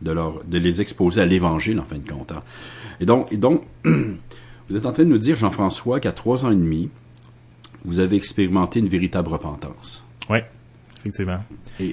de 0.02 0.12
leur, 0.12 0.44
de 0.44 0.58
les 0.58 0.82
exposer 0.82 1.22
à 1.22 1.26
l'Évangile, 1.26 1.80
en 1.80 1.86
fin 1.86 1.98
de 1.98 2.10
compte. 2.10 2.32
Hein. 2.32 2.44
Et 3.00 3.06
donc, 3.06 3.32
et 3.32 3.38
donc, 3.38 3.64
vous 3.86 4.76
êtes 4.76 4.86
en 4.86 4.92
train 4.92 5.04
de 5.04 5.10
nous 5.10 5.18
dire, 5.18 5.36
Jean-François, 5.36 6.00
qu'à 6.00 6.12
trois 6.12 6.46
ans 6.46 6.52
et 6.52 6.56
demi, 6.56 6.90
vous 7.86 8.00
avez 8.00 8.16
expérimenté 8.16 8.80
une 8.80 8.90
véritable 8.90 9.30
repentance. 9.30 10.04
Oui 10.30 10.40
effectivement. 11.02 11.38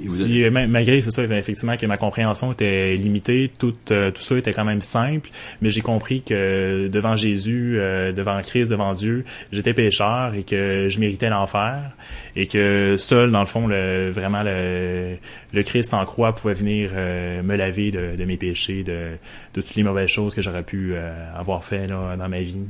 si, 0.08 0.44
euh, 0.44 0.50
malgré 0.50 1.00
c'est 1.00 1.10
ça, 1.10 1.22
effectivement, 1.22 1.76
que 1.76 1.87
ma 1.87 1.96
compréhension 1.96 2.52
était 2.52 2.94
limitée, 2.94 3.50
tout, 3.58 3.75
euh, 3.90 4.10
tout 4.10 4.22
ça 4.22 4.37
était 4.37 4.52
quand 4.52 4.64
même 4.64 4.82
simple, 4.82 5.31
mais 5.60 5.70
j'ai 5.70 5.81
compris 5.81 6.22
que 6.22 6.88
devant 6.88 7.16
Jésus, 7.16 7.78
euh, 7.78 8.12
devant 8.12 8.40
Christ, 8.40 8.70
devant 8.70 8.93
Dieu, 8.93 9.25
j'étais 9.52 9.75
pécheur 9.75 10.34
et 10.34 10.43
que 10.43 10.88
je 10.88 11.00
méritais 11.00 11.31
l'enfer 11.31 11.90
et 12.37 12.46
que 12.46 12.96
seul, 12.99 13.31
dans 13.31 13.40
le 13.40 13.46
fond, 13.46 13.66
le, 13.66 14.10
vraiment 14.10 14.43
le, 14.43 15.16
le 15.52 15.62
Christ 15.62 15.94
en 15.94 16.05
croix 16.05 16.34
pouvait 16.34 16.55
venir 16.55 16.93
me 16.93 17.56
laver 17.56 17.91
de, 17.91 18.17
de, 18.17 18.24
mes 18.24 18.36
péchés, 18.36 18.82
de, 18.84 19.12
de 19.55 19.60
toutes 19.60 19.74
les 19.74 19.82
mauvaises 19.82 20.08
choses 20.08 20.34
que 20.34 20.43
j'aurais 20.43 20.62
pu 20.62 20.94
avoir 21.36 21.65
fait 21.65 21.86
là, 21.86 22.17
dans 22.17 22.29
ma 22.29 22.41
vie 22.41 22.67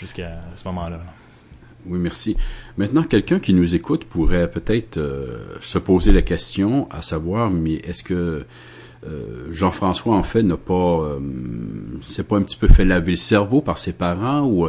jusqu'à 0.00 0.32
ce 0.56 0.64
moment-là. 0.68 1.00
Oui, 1.86 1.98
merci. 1.98 2.36
Maintenant, 2.76 3.02
quelqu'un 3.02 3.40
qui 3.40 3.54
nous 3.54 3.74
écoute 3.74 4.04
pourrait 4.04 4.50
peut-être 4.50 4.98
euh, 4.98 5.38
se 5.60 5.78
poser 5.78 6.12
la 6.12 6.22
question 6.22 6.88
à 6.90 7.02
savoir, 7.02 7.50
mais 7.50 7.74
est-ce 7.74 8.04
que 8.04 8.44
euh, 9.04 9.48
Jean-François, 9.50 10.14
en 10.14 10.22
fait, 10.22 10.44
n'a 10.44 10.56
pas, 10.56 11.00
euh, 11.00 11.18
c'est 12.02 12.26
pas 12.26 12.36
un 12.36 12.42
petit 12.42 12.56
peu 12.56 12.68
fait 12.68 12.84
laver 12.84 13.12
le 13.12 13.16
cerveau 13.16 13.60
par 13.60 13.78
ses 13.78 13.92
parents 13.92 14.46
ou, 14.46 14.68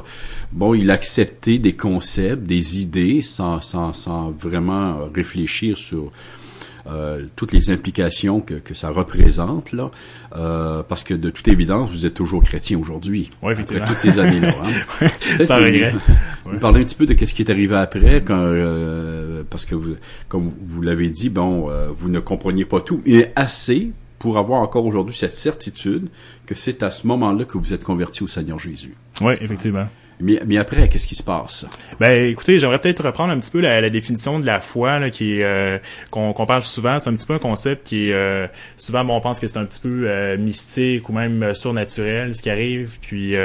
bon, 0.51 0.73
il 0.73 0.89
a 0.89 0.95
accepté 0.95 1.59
des 1.59 1.73
concepts, 1.73 2.43
des 2.43 2.81
idées 2.81 3.21
sans, 3.21 3.61
sans, 3.61 3.93
sans 3.93 4.31
vraiment 4.31 5.07
réfléchir 5.13 5.77
sur 5.77 6.09
euh, 6.85 7.27
toutes 7.37 7.53
les 7.53 7.69
implications 7.69 8.41
que, 8.41 8.55
que 8.55 8.73
ça 8.73 8.89
représente 8.89 9.71
là, 9.71 9.89
euh, 10.35 10.83
parce 10.83 11.05
que 11.05 11.13
de 11.13 11.29
toute 11.29 11.47
évidence, 11.47 11.89
vous 11.89 12.05
êtes 12.05 12.13
toujours 12.13 12.43
chrétien 12.43 12.77
aujourd'hui. 12.77 13.29
Oui, 13.41 13.53
après 13.57 13.79
toutes 13.85 13.97
ces 13.97 14.19
années-là. 14.19 14.53
Hein. 15.01 15.07
Ça 15.43 15.57
regret. 15.57 15.93
Vous 16.53 16.59
parlez 16.59 16.81
un 16.81 16.83
petit 16.83 16.95
peu 16.95 17.05
de 17.05 17.13
qu'est-ce 17.13 17.33
qui 17.33 17.41
est 17.41 17.51
arrivé 17.51 17.75
après, 17.75 18.21
quand, 18.23 18.37
euh, 18.37 19.43
parce 19.49 19.65
que 19.65 19.75
vous, 19.75 19.95
comme 20.27 20.43
vous 20.43 20.81
l'avez 20.81 21.09
dit, 21.09 21.29
bon, 21.29 21.69
euh, 21.69 21.87
vous 21.91 22.09
ne 22.09 22.19
compreniez 22.19 22.65
pas 22.65 22.81
tout, 22.81 23.01
mais 23.05 23.31
assez 23.35 23.91
pour 24.19 24.37
avoir 24.37 24.61
encore 24.61 24.85
aujourd'hui 24.85 25.13
cette 25.13 25.35
certitude 25.35 26.07
que 26.45 26.55
c'est 26.55 26.81
à 26.81 26.91
ce 26.91 27.07
moment-là 27.07 27.45
que 27.45 27.57
vous 27.57 27.73
êtes 27.73 27.83
converti 27.83 28.23
au 28.23 28.27
Seigneur 28.27 28.57
Jésus. 28.57 28.95
Oui, 29.21 29.33
effectivement. 29.41 29.87
Mais, 30.23 30.39
mais 30.45 30.57
après, 30.57 30.87
qu'est-ce 30.87 31.05
qui 31.05 31.15
se 31.15 31.23
passe? 31.23 31.65
Ben, 31.99 32.29
écoutez, 32.29 32.57
j'aimerais 32.57 32.79
peut-être 32.79 33.03
reprendre 33.03 33.33
un 33.33 33.39
petit 33.39 33.51
peu 33.51 33.59
la, 33.59 33.89
définition 33.89 34.39
de 34.39 34.45
la 34.45 34.61
foi, 34.61 34.99
là, 34.99 35.09
qui 35.09 35.43
euh, 35.43 35.77
qu'on 36.11 36.33
parle 36.33 36.63
souvent. 36.63 36.97
C'est 36.97 37.09
un 37.09 37.13
petit 37.13 37.27
peu 37.27 37.33
un 37.33 37.39
concept 37.39 37.87
qui 37.87 38.09
est 38.09 38.13
euh, 38.13 38.47
souvent, 38.77 39.03
bon, 39.03 39.17
on 39.17 39.21
pense 39.21 39.39
que 39.39 39.47
c'est 39.47 39.59
un 39.59 39.65
petit 39.65 39.81
peu 39.81 40.05
euh, 40.07 40.37
mystique 40.37 41.09
ou 41.09 41.13
même 41.13 41.53
surnaturel, 41.53 42.33
ce 42.33 42.41
qui 42.41 42.49
arrive, 42.49 42.97
puis 43.01 43.35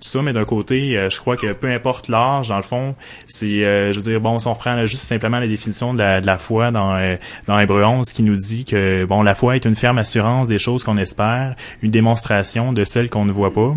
tout 0.00 0.08
ça. 0.08 0.20
Mais 0.22 0.34
d'un 0.34 0.44
côté, 0.44 1.08
je 1.08 1.18
crois 1.18 1.36
que 1.36 1.52
peu 1.52 1.68
importe 1.68 2.08
l'âge, 2.08 2.48
dans 2.48 2.58
le 2.58 2.62
fond, 2.62 2.94
c'est, 3.26 3.62
je 3.62 3.94
veux 3.94 4.02
dire, 4.02 4.20
bon, 4.20 4.38
si 4.38 4.46
on 4.46 4.52
reprend 4.52 4.84
juste 4.86 5.04
simplement 5.04 5.40
la 5.40 5.46
définition 5.46 5.94
de 5.94 5.98
la, 5.98 6.20
de 6.20 6.26
la 6.26 6.36
foi 6.36 6.70
dans 6.70 6.98
dans 7.46 7.58
Hébreu 7.58 7.82
11, 7.82 8.12
qui 8.12 8.22
nous 8.22 8.36
dit 8.36 8.64
que 8.64 9.06
bon, 9.06 9.22
la 9.22 9.34
foi 9.34 9.56
est 9.56 9.64
une 9.64 9.76
ferme 9.76 9.98
assurance 9.98 10.48
des 10.48 10.58
choses 10.58 10.84
qu'on 10.84 10.98
espère, 10.98 11.54
une 11.82 11.90
démonstration 11.90 12.72
de 12.72 12.84
celles 12.84 13.08
qu'on 13.08 13.24
ne 13.24 13.32
voit 13.32 13.52
pas. 13.52 13.74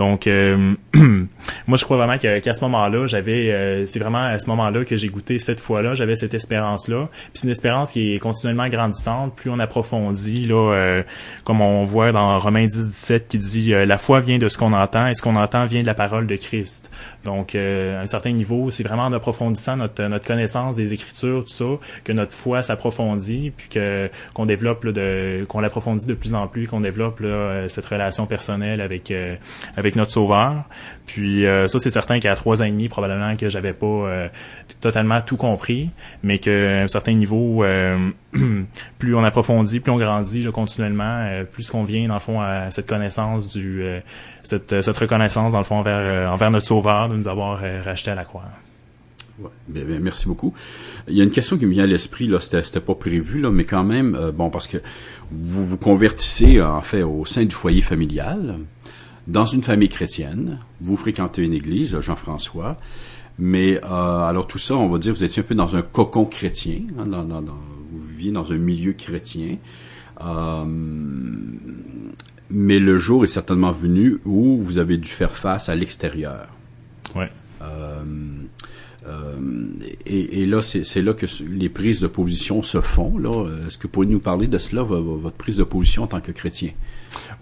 Donc, 0.00 0.26
euh, 0.26 0.72
moi, 1.66 1.76
je 1.76 1.84
crois 1.84 1.98
vraiment 1.98 2.16
qu'à 2.16 2.54
ce 2.54 2.60
moment-là, 2.62 3.06
j'avais, 3.06 3.50
euh, 3.50 3.84
c'est 3.86 3.98
vraiment 3.98 4.24
à 4.24 4.38
ce 4.38 4.48
moment-là 4.48 4.86
que 4.86 4.96
j'ai 4.96 5.08
goûté 5.08 5.38
cette 5.38 5.60
fois-là, 5.60 5.94
j'avais 5.94 6.16
cette 6.16 6.32
espérance-là. 6.32 7.10
Puis 7.10 7.30
c'est 7.34 7.46
une 7.46 7.50
espérance 7.50 7.92
qui 7.92 8.14
est 8.14 8.18
continuellement 8.18 8.66
grandissante, 8.68 9.36
plus 9.36 9.50
on 9.50 9.58
approfondit, 9.58 10.46
là, 10.46 10.72
euh, 10.72 11.02
comme 11.44 11.60
on 11.60 11.84
voit 11.84 12.12
dans 12.12 12.38
Romains 12.38 12.64
10, 12.64 12.88
17, 12.88 13.28
qui 13.28 13.36
dit 13.36 13.72
la 13.72 13.98
foi 13.98 14.20
vient 14.20 14.38
de 14.38 14.48
ce 14.48 14.56
qu'on 14.56 14.72
entend 14.72 15.06
et 15.06 15.12
ce 15.12 15.20
qu'on 15.20 15.36
entend 15.36 15.66
vient 15.66 15.82
de 15.82 15.86
la 15.86 15.92
parole 15.92 16.26
de 16.26 16.36
Christ. 16.36 16.90
Donc, 17.24 17.54
à 17.54 18.00
un 18.00 18.06
certain 18.06 18.32
niveau, 18.32 18.70
c'est 18.70 18.82
vraiment 18.82 19.04
en 19.04 19.12
approfondissant 19.12 19.76
notre, 19.76 20.02
notre 20.04 20.26
connaissance 20.26 20.76
des 20.76 20.94
Écritures, 20.94 21.44
tout 21.44 21.50
ça, 21.50 21.64
que 22.04 22.12
notre 22.12 22.32
foi 22.32 22.62
s'approfondit, 22.62 23.52
puis 23.56 23.68
que 23.68 24.10
qu'on 24.34 24.46
développe, 24.46 24.86
de, 24.86 25.44
qu'on 25.48 25.60
l'approfondit 25.60 26.06
de 26.06 26.14
plus 26.14 26.34
en 26.34 26.48
plus, 26.48 26.66
qu'on 26.66 26.80
développe 26.80 27.22
cette 27.68 27.86
relation 27.86 28.26
personnelle 28.26 28.80
avec 28.80 29.12
avec 29.76 29.96
notre 29.96 30.12
Sauveur. 30.12 30.64
Puis 31.12 31.44
euh, 31.44 31.66
ça, 31.66 31.80
c'est 31.80 31.90
certain 31.90 32.20
qu'à 32.20 32.36
trois 32.36 32.62
ans 32.62 32.66
et 32.66 32.70
demi, 32.70 32.88
probablement 32.88 33.34
que 33.34 33.48
j'avais 33.48 33.72
pas 33.72 33.86
euh, 33.86 34.28
totalement 34.80 35.20
tout 35.20 35.36
compris, 35.36 35.90
mais 36.22 36.38
qu'à 36.38 36.82
un 36.82 36.86
certain 36.86 37.14
niveau, 37.14 37.64
euh, 37.64 38.10
plus 38.98 39.16
on 39.16 39.24
approfondit, 39.24 39.80
plus 39.80 39.90
on 39.90 39.98
grandit 39.98 40.44
là, 40.44 40.52
continuellement, 40.52 41.28
plus 41.50 41.68
qu'on 41.68 41.82
vient 41.82 42.06
dans 42.06 42.14
le 42.14 42.20
fond 42.20 42.40
à 42.40 42.70
cette 42.70 42.86
connaissance 42.86 43.48
du, 43.48 43.82
cette, 44.44 44.82
cette 44.82 44.96
reconnaissance 44.96 45.52
dans 45.52 45.58
le 45.58 45.64
fond 45.64 45.78
envers, 45.78 46.30
envers 46.30 46.52
notre 46.52 46.66
Sauveur 46.66 47.08
de 47.08 47.16
nous 47.16 47.26
avoir 47.26 47.60
racheté 47.84 48.12
à 48.12 48.14
la 48.14 48.24
croix. 48.24 48.44
Ouais, 49.40 49.48
bien, 49.66 49.84
bien, 49.84 49.98
merci 49.98 50.28
beaucoup. 50.28 50.54
Il 51.08 51.16
y 51.16 51.20
a 51.20 51.24
une 51.24 51.30
question 51.30 51.58
qui 51.58 51.66
me 51.66 51.72
vient 51.72 51.84
à 51.84 51.88
l'esprit, 51.88 52.28
là, 52.28 52.38
c'était 52.38 52.80
pas 52.80 52.94
prévu, 52.94 53.40
là, 53.40 53.50
mais 53.50 53.64
quand 53.64 53.84
même, 53.84 54.30
bon, 54.32 54.48
parce 54.48 54.68
que 54.68 54.78
vous 55.32 55.64
vous 55.64 55.78
convertissez 55.78 56.62
en 56.62 56.82
fait 56.82 57.02
au 57.02 57.24
sein 57.24 57.44
du 57.44 57.54
foyer 57.54 57.82
familial 57.82 58.60
dans 59.30 59.44
une 59.44 59.62
famille 59.62 59.88
chrétienne, 59.88 60.58
vous 60.80 60.96
fréquentez 60.96 61.42
une 61.42 61.52
église, 61.52 61.98
Jean-François, 62.00 62.76
mais 63.38 63.80
euh, 63.84 64.28
alors 64.28 64.46
tout 64.46 64.58
ça, 64.58 64.74
on 64.74 64.88
va 64.88 64.98
dire, 64.98 65.14
vous 65.14 65.24
étiez 65.24 65.42
un 65.42 65.46
peu 65.46 65.54
dans 65.54 65.76
un 65.76 65.82
cocon 65.82 66.24
chrétien, 66.24 66.80
hein, 66.98 67.06
dans, 67.06 67.24
dans, 67.24 67.40
vous 67.92 68.00
viviez 68.00 68.32
dans 68.32 68.52
un 68.52 68.58
milieu 68.58 68.92
chrétien, 68.92 69.56
euh, 70.20 70.64
mais 72.50 72.78
le 72.80 72.98
jour 72.98 73.22
est 73.22 73.28
certainement 73.28 73.72
venu 73.72 74.18
où 74.24 74.60
vous 74.60 74.78
avez 74.78 74.98
dû 74.98 75.08
faire 75.08 75.36
face 75.36 75.68
à 75.68 75.76
l'extérieur. 75.76 76.48
Ouais. 77.14 77.30
Euh, 77.62 78.02
et, 80.06 80.42
et, 80.42 80.46
là, 80.46 80.60
c'est 80.62 81.02
là 81.02 81.12
que 81.12 81.26
les 81.48 81.68
prises 81.68 82.00
de 82.00 82.06
position 82.06 82.62
se 82.62 82.80
font. 82.80 83.14
Est-ce 83.66 83.78
que 83.78 83.84
vous 83.84 83.88
pourriez 83.88 84.10
nous 84.10 84.20
parler 84.20 84.46
de 84.46 84.58
cela, 84.58 84.82
votre 84.82 85.36
prise 85.36 85.56
de 85.56 85.64
position 85.64 86.04
en 86.04 86.06
tant 86.06 86.20
que 86.20 86.32
chrétien? 86.32 86.70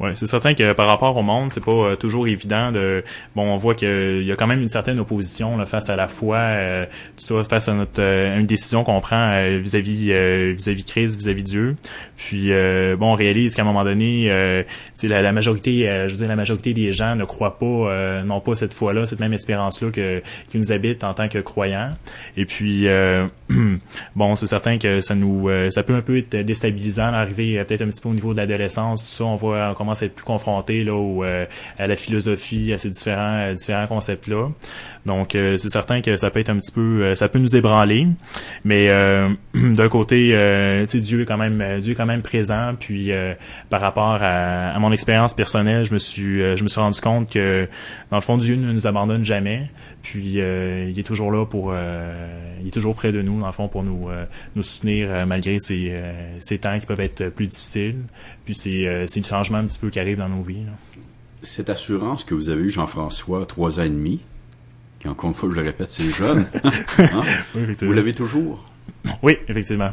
Ouais, 0.00 0.12
c'est 0.14 0.26
certain 0.26 0.54
que 0.54 0.72
par 0.72 0.86
rapport 0.86 1.16
au 1.16 1.22
monde, 1.22 1.50
c'est 1.50 1.64
pas 1.64 1.72
euh, 1.72 1.96
toujours 1.96 2.28
évident 2.28 2.72
de. 2.72 3.02
Bon, 3.34 3.42
on 3.42 3.56
voit 3.56 3.74
qu'il 3.74 4.22
y 4.24 4.32
a 4.32 4.36
quand 4.36 4.46
même 4.46 4.60
une 4.60 4.68
certaine 4.68 4.98
opposition 4.98 5.56
là, 5.56 5.66
face 5.66 5.90
à 5.90 5.96
la 5.96 6.08
foi, 6.08 6.36
euh, 6.36 6.86
tout 7.16 7.24
ça, 7.24 7.44
face 7.44 7.68
à 7.68 7.74
notre 7.74 8.00
euh, 8.00 8.38
une 8.38 8.46
décision 8.46 8.84
qu'on 8.84 9.00
prend 9.00 9.44
vis-à-vis 9.58 10.12
vis-à-vis 10.54 10.84
Christ, 10.84 11.16
vis-à-vis 11.16 11.42
Dieu. 11.42 11.76
Puis 12.16 12.50
bon, 12.96 13.12
on 13.12 13.14
réalise 13.14 13.54
qu'à 13.54 13.62
un 13.62 13.64
moment 13.64 13.84
donné, 13.84 14.64
c'est 14.94 15.08
la, 15.08 15.22
la, 15.22 15.32
majorité, 15.32 15.82
je 16.06 16.10
veux 16.10 16.16
dire, 16.16 16.28
la 16.28 16.36
majorité 16.36 16.74
des 16.74 16.92
gens 16.92 17.16
ne 17.16 17.24
croient 17.24 17.58
pas, 17.58 18.22
n'ont 18.24 18.40
pas 18.40 18.54
cette 18.54 18.74
foi-là, 18.74 19.06
cette 19.06 19.20
même 19.20 19.32
espérance-là 19.32 19.90
que 19.90 20.22
qui 20.50 20.58
nous 20.58 20.72
habite 20.72 21.04
en 21.04 21.14
tant 21.14 21.28
que 21.28 21.38
croyants. 21.38 21.57
Et 22.36 22.44
puis 22.44 22.86
bon, 24.16 24.34
c'est 24.34 24.46
certain 24.46 24.78
que 24.78 25.00
ça 25.00 25.14
nous, 25.14 25.48
ça 25.70 25.82
peut 25.82 25.94
un 25.94 26.02
peu 26.02 26.18
être 26.18 26.36
déstabilisant 26.36 27.12
d'arriver 27.12 27.62
peut-être 27.64 27.82
un 27.82 27.88
petit 27.88 28.00
peu 28.00 28.08
au 28.08 28.14
niveau 28.14 28.32
de 28.32 28.38
l'adolescence, 28.38 29.04
tout 29.04 29.10
ça. 29.10 29.24
On 29.24 29.36
voit 29.36 29.70
on 29.70 29.74
commence 29.74 30.02
à 30.02 30.06
être 30.06 30.14
plus 30.14 30.24
confronté 30.24 30.84
là 30.84 30.92
euh, 30.92 31.46
à 31.78 31.86
la 31.86 31.96
philosophie, 31.96 32.72
à 32.72 32.78
ces 32.78 32.90
différents 32.90 33.52
différents 33.52 33.86
concepts 33.86 34.28
là. 34.28 34.48
Donc 35.06 35.34
euh, 35.34 35.56
c'est 35.56 35.68
certain 35.68 36.00
que 36.00 36.16
ça 36.16 36.30
peut 36.30 36.40
être 36.40 36.50
un 36.50 36.58
petit 36.58 36.72
peu 36.72 37.02
euh, 37.02 37.14
ça 37.14 37.28
peut 37.28 37.38
nous 37.38 37.56
ébranler, 37.56 38.06
mais 38.64 38.88
d'un 39.54 39.88
côté 39.88 40.28
Dieu 40.86 41.22
est 41.22 41.24
quand 41.24 41.36
même 41.36 41.80
Dieu 41.80 41.92
est 41.92 41.96
quand 41.96 42.06
même 42.06 42.22
présent 42.22 42.74
puis 42.78 43.10
par 43.70 43.80
rapport 43.80 44.18
à, 44.20 44.78
mon 44.78 44.92
expérience 44.92 45.34
personnelle, 45.34 45.84
je 45.84 45.94
me 45.94 45.98
suis 45.98 46.40
je 46.56 46.62
me 46.62 46.68
suis 46.68 46.80
rendu 46.80 47.00
compte 47.00 47.30
que 47.30 47.68
dans 48.10 48.16
le 48.16 48.22
fond 48.22 48.36
Dieu 48.36 48.56
ne 48.56 48.72
nous 48.72 48.86
abandonne 48.86 49.24
jamais, 49.24 49.70
puis 50.02 50.34
il 50.38 50.98
est 50.98 51.06
toujours 51.06 51.30
là 51.30 51.46
pour 51.46 51.74
il 52.60 52.66
est 52.66 52.72
toujours 52.72 52.94
près 52.94 53.12
de 53.12 53.22
nous 53.22 53.40
dans 53.40 53.46
le 53.46 53.52
fond 53.52 53.68
pour 53.68 53.82
nous 53.82 54.08
nous 54.56 54.62
soutenir 54.62 55.26
malgré 55.26 55.58
ces 55.58 55.94
ces 56.40 56.58
temps 56.58 56.78
qui 56.78 56.86
peuvent 56.86 57.00
être 57.00 57.28
plus 57.28 57.46
difficiles. 57.46 57.96
Puis 58.44 58.54
c'est 58.54 59.04
c'est 59.06 59.18
changements 59.28 59.58
un 59.58 59.64
petit 59.64 59.78
peu 59.78 59.90
qui 59.90 60.00
arrive 60.00 60.18
dans 60.18 60.28
nos 60.28 60.42
vies. 60.42 60.64
Cette 61.42 61.70
assurance 61.70 62.24
que 62.24 62.34
vous 62.34 62.50
avez 62.50 62.62
eue, 62.62 62.70
Jean-François, 62.70 63.46
trois 63.46 63.78
ans 63.78 63.84
et 63.84 63.90
demi, 63.90 64.20
et 65.04 65.08
encore 65.08 65.30
une 65.30 65.34
fois, 65.34 65.48
je 65.50 65.54
le 65.56 65.62
répète, 65.62 65.90
c'est 65.90 66.10
jeune. 66.10 66.46
Hein? 66.98 67.20
vous 67.54 67.92
l'avez 67.92 68.14
toujours? 68.14 68.64
Oui, 69.22 69.38
effectivement. 69.48 69.90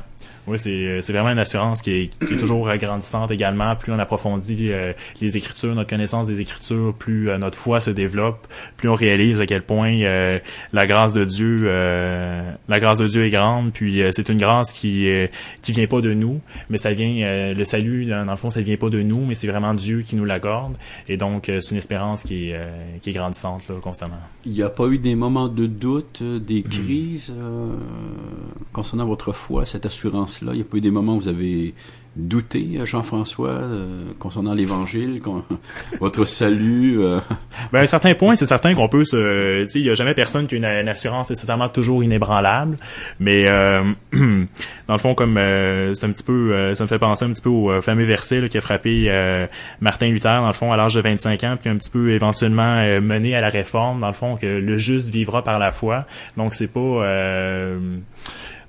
Oui, 0.48 0.60
c'est, 0.60 0.70
euh, 0.70 1.02
c'est 1.02 1.12
vraiment 1.12 1.30
une 1.30 1.40
assurance 1.40 1.82
qui 1.82 1.92
est, 1.92 2.26
qui 2.26 2.36
est 2.36 2.38
toujours 2.38 2.72
grandissante 2.76 3.32
également. 3.32 3.76
Plus 3.76 3.92
on 3.92 4.00
approfondit 4.00 4.68
euh, 4.70 4.94
les 5.20 5.38
écritures, 5.38 5.74
notre 5.74 5.90
connaissance 5.90 6.28
des 6.28 6.40
écritures, 6.40 6.94
plus 6.94 7.30
euh, 7.30 7.38
notre 7.40 7.58
foi 7.58 7.80
se 7.80 7.90
développe, 7.90 8.48
plus 8.78 8.88
on 8.90 8.94
réalise 8.94 9.42
à 9.42 9.48
quel 9.48 9.64
point 9.64 9.86
la 10.74 10.88
grâce 10.88 11.14
de 11.14 11.26
Dieu, 11.26 11.66
la 11.66 12.80
grâce 12.80 13.00
de 13.00 13.08
Dieu 13.08 13.26
est 13.26 13.30
grande. 13.30 13.72
Puis 13.74 14.02
c'est 14.12 14.30
une 14.30 14.38
grâce 14.38 14.72
qui 14.72 15.08
qui 15.62 15.72
vient 15.72 15.88
pas 15.88 16.02
de 16.02 16.14
nous, 16.14 16.42
mais 16.70 16.78
ça 16.78 16.94
vient 16.94 17.54
le 17.54 17.64
salut 17.64 18.06
dans 18.06 18.30
le 18.30 18.36
fond, 18.36 18.50
ça 18.50 18.62
vient 18.62 18.78
pas 18.78 18.90
de 18.90 19.02
nous, 19.02 19.26
mais 19.26 19.36
c'est 19.36 19.48
vraiment 19.48 19.74
Dieu 19.74 20.02
qui 20.02 20.16
nous 20.16 20.26
l'accorde. 20.26 20.78
Et 21.08 21.18
donc 21.18 21.46
c'est 21.48 21.72
une 21.72 21.78
espérance 21.78 22.24
qui 22.24 22.50
est 22.50 22.60
qui 23.02 23.10
est 23.10 23.14
grandissante 23.14 23.68
là, 23.70 23.76
constamment. 23.82 24.20
Il 24.46 24.54
n'y 24.54 24.64
a 24.64 24.70
pas 24.70 24.88
eu 24.88 24.98
des 24.98 25.16
moments 25.16 25.48
de 25.48 25.66
doute, 25.66 26.22
des 26.24 26.64
crises 26.64 27.34
concernant 28.74 29.06
votre 29.06 29.32
foi, 29.32 29.66
cette 29.66 29.86
assurance 29.86 30.35
il 30.42 30.50
n'y 30.50 30.62
a 30.62 30.66
pas 30.66 30.78
eu 30.78 30.82
des 30.82 30.92
moments 30.92 31.16
où 31.16 31.22
vous 31.22 31.28
avez 31.28 31.74
douté, 32.16 32.80
Jean-François, 32.86 33.50
euh, 33.50 34.04
concernant 34.20 34.54
l'Évangile, 34.54 35.20
votre 36.00 36.26
salut? 36.26 37.02
Euh? 37.02 37.20
Ben, 37.72 37.80
à 37.80 37.82
un 37.82 37.88
certain 37.88 38.14
point, 38.14 38.36
c'est 38.36 38.46
certain 38.46 38.74
qu'on 38.76 38.88
peut 38.88 39.04
se... 39.04 39.66
Il 39.76 39.84
n'y 39.84 39.90
a 39.90 39.96
jamais 39.96 40.14
personne 40.14 40.48
qui 40.48 40.56
a 40.56 40.82
une, 40.82 40.88
assurance 40.88 41.30
nécessairement 41.30 41.68
toujours 41.68 42.04
inébranlable, 42.04 42.78
mais 43.20 43.50
euh, 43.50 43.84
dans 44.14 44.94
le 44.94 45.00
fond, 45.00 45.16
comme 45.16 45.36
c'est 45.36 46.06
un 46.06 46.12
petit 46.12 46.24
peu... 46.24 46.74
ça 46.76 46.84
me 46.84 46.88
fait 46.88 47.00
penser 47.00 47.26
un 47.26 47.32
petit 47.32 47.42
peu 47.42 47.50
au 47.50 47.82
fameux 47.82 48.06
verset 48.06 48.48
qui 48.50 48.58
a 48.58 48.62
frappé 48.62 49.48
Martin 49.82 50.08
Luther, 50.08 50.42
dans 50.42 50.48
le 50.48 50.54
fond, 50.54 50.72
à 50.72 50.78
l'âge 50.78 50.94
de 50.94 51.02
25 51.02 51.44
ans, 51.44 51.56
puis 51.60 51.70
un 51.70 51.78
petit 51.78 51.92
peu 51.92 52.12
éventuellement 52.12 52.76
mené 53.02 53.36
à 53.36 53.42
la 53.42 53.50
réforme, 53.50 54.00
dans 54.00 54.08
le 54.08 54.14
fond, 54.14 54.36
que 54.36 54.46
le 54.46 54.78
juste 54.78 55.10
vivra 55.10 55.44
par 55.44 55.60
la 55.60 55.72
foi. 55.72 56.06
Donc, 56.38 56.54
c'est 56.54 56.72
pas 56.72 57.02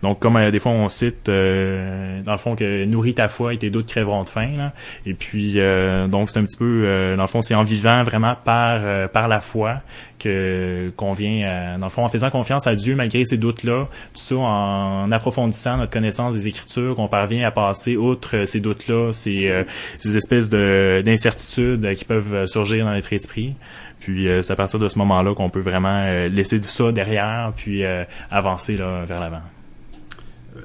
donc, 0.02 0.18
comme 0.18 0.36
euh, 0.36 0.50
des 0.50 0.58
fois 0.58 0.72
on 0.72 0.88
cite, 0.88 1.28
euh, 1.28 2.20
dans 2.22 2.32
le 2.32 2.38
fond, 2.38 2.54
que 2.54 2.84
nourris 2.84 3.14
ta 3.14 3.28
foi 3.28 3.54
et 3.54 3.58
tes 3.58 3.70
doutes 3.70 3.86
crèveront 3.86 4.24
de 4.24 4.28
faim. 4.28 4.50
Là. 4.56 4.72
Et 5.06 5.14
puis, 5.14 5.54
euh, 5.56 6.06
donc 6.06 6.30
c'est 6.30 6.38
un 6.38 6.44
petit 6.44 6.56
peu, 6.56 7.14
dans 7.16 7.22
le 7.22 7.28
fond, 7.28 7.42
c'est 7.42 7.54
en 7.54 7.62
vivant 7.62 8.02
vraiment 8.02 8.36
par 8.44 9.10
par 9.10 9.28
la 9.28 9.40
foi 9.40 9.80
que 10.18 10.92
qu'on 10.96 11.12
vient, 11.12 11.78
dans 11.78 11.86
le 11.86 11.90
fond, 11.90 12.04
en 12.04 12.08
faisant 12.08 12.30
confiance 12.30 12.66
à 12.66 12.74
Dieu 12.74 12.94
malgré 12.94 13.24
ces 13.24 13.36
doutes-là, 13.36 13.84
tout 13.84 14.20
ça 14.20 14.36
en 14.36 15.10
approfondissant 15.10 15.76
notre 15.76 15.92
connaissance 15.92 16.34
des 16.34 16.48
Écritures, 16.48 16.94
qu'on 16.96 17.08
parvient 17.08 17.46
à 17.46 17.50
passer 17.50 17.96
outre 17.96 18.44
ces 18.46 18.60
doutes-là, 18.60 19.12
ces, 19.12 19.64
ces 19.98 20.16
espèces 20.16 20.48
de 20.48 21.02
d'incertitudes 21.04 21.94
qui 21.94 22.04
peuvent 22.04 22.46
surgir 22.46 22.84
dans 22.84 22.92
notre 22.92 23.12
esprit. 23.12 23.54
Puis 24.00 24.28
c'est 24.42 24.52
à 24.52 24.56
partir 24.56 24.78
de 24.78 24.88
ce 24.88 24.98
moment-là 24.98 25.34
qu'on 25.34 25.50
peut 25.50 25.60
vraiment 25.60 26.06
laisser 26.28 26.60
ça 26.62 26.92
derrière, 26.92 27.52
puis 27.56 27.82
avancer 28.30 28.76
là, 28.76 29.04
vers 29.04 29.20
l'avant. 29.20 29.42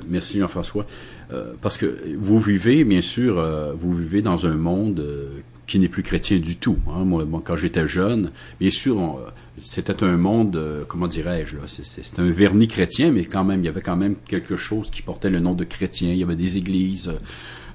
Merci 0.08 0.40
Jean-François. 0.40 0.86
Euh, 1.34 1.54
parce 1.62 1.78
que 1.78 1.98
vous 2.18 2.40
vivez, 2.40 2.84
bien 2.84 3.02
sûr, 3.02 3.40
euh, 3.40 3.74
vous 3.74 3.94
vivez 3.94 4.22
dans 4.22 4.46
un 4.46 4.56
monde 4.56 5.00
euh, 5.00 5.30
qui 5.68 5.80
n'est 5.80 5.88
plus 5.88 6.04
chrétien 6.04 6.40
du 6.40 6.58
tout. 6.58 6.78
Hein. 6.88 7.06
Moi, 7.06 7.26
quand 7.44 7.56
j'étais 7.56 7.88
jeune, 7.88 8.32
bien 8.60 8.70
sûr, 8.70 9.20
c'était 9.62 10.04
un 10.04 10.18
monde, 10.18 10.86
comment 10.88 11.08
dirais-je, 11.08 11.56
c'était 11.66 12.22
un 12.22 12.30
vernis 12.30 12.68
chrétien, 12.68 13.12
mais 13.12 13.26
quand 13.26 13.46
même, 13.46 13.62
il 13.62 13.66
y 13.66 13.70
avait 13.70 13.82
quand 13.82 13.96
même 13.96 14.16
quelque 14.28 14.58
chose 14.58 14.92
qui 14.92 15.02
portait 15.02 15.30
le 15.30 15.40
nom 15.40 15.54
de 15.54 15.64
chrétien. 15.64 16.12
Il 16.12 16.18
y 16.18 16.24
avait 16.24 16.36
des 16.36 16.58
églises. 16.58 17.12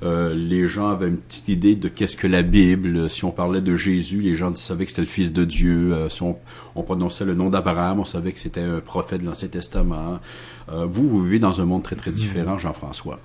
Euh, 0.02 0.34
les 0.34 0.68
gens 0.68 0.90
avaient 0.90 1.08
une 1.08 1.16
petite 1.16 1.48
idée 1.48 1.74
de 1.74 1.88
qu'est-ce 1.88 2.16
que 2.16 2.26
la 2.26 2.42
Bible. 2.42 3.08
Si 3.08 3.24
on 3.24 3.30
parlait 3.30 3.60
de 3.60 3.76
Jésus, 3.76 4.20
les 4.20 4.34
gens 4.34 4.54
savaient 4.56 4.84
que 4.84 4.90
c'était 4.90 5.02
le 5.02 5.08
Fils 5.08 5.32
de 5.32 5.44
Dieu. 5.44 5.92
Euh, 5.92 6.08
si 6.08 6.22
on, 6.22 6.36
prononçait 6.82 7.24
le 7.24 7.34
nom 7.34 7.50
d'Abraham, 7.50 8.00
on 8.00 8.04
savait 8.04 8.32
que 8.32 8.38
c'était 8.38 8.60
un 8.60 8.80
prophète 8.80 9.22
de 9.22 9.26
l'Ancien 9.26 9.48
Testament. 9.48 10.20
vous, 10.68 11.08
vous 11.08 11.24
vivez 11.24 11.38
dans 11.38 11.60
un 11.60 11.64
monde 11.64 11.82
très, 11.82 11.96
très 11.96 12.12
différent, 12.12 12.58
Jean-François. 12.58 13.18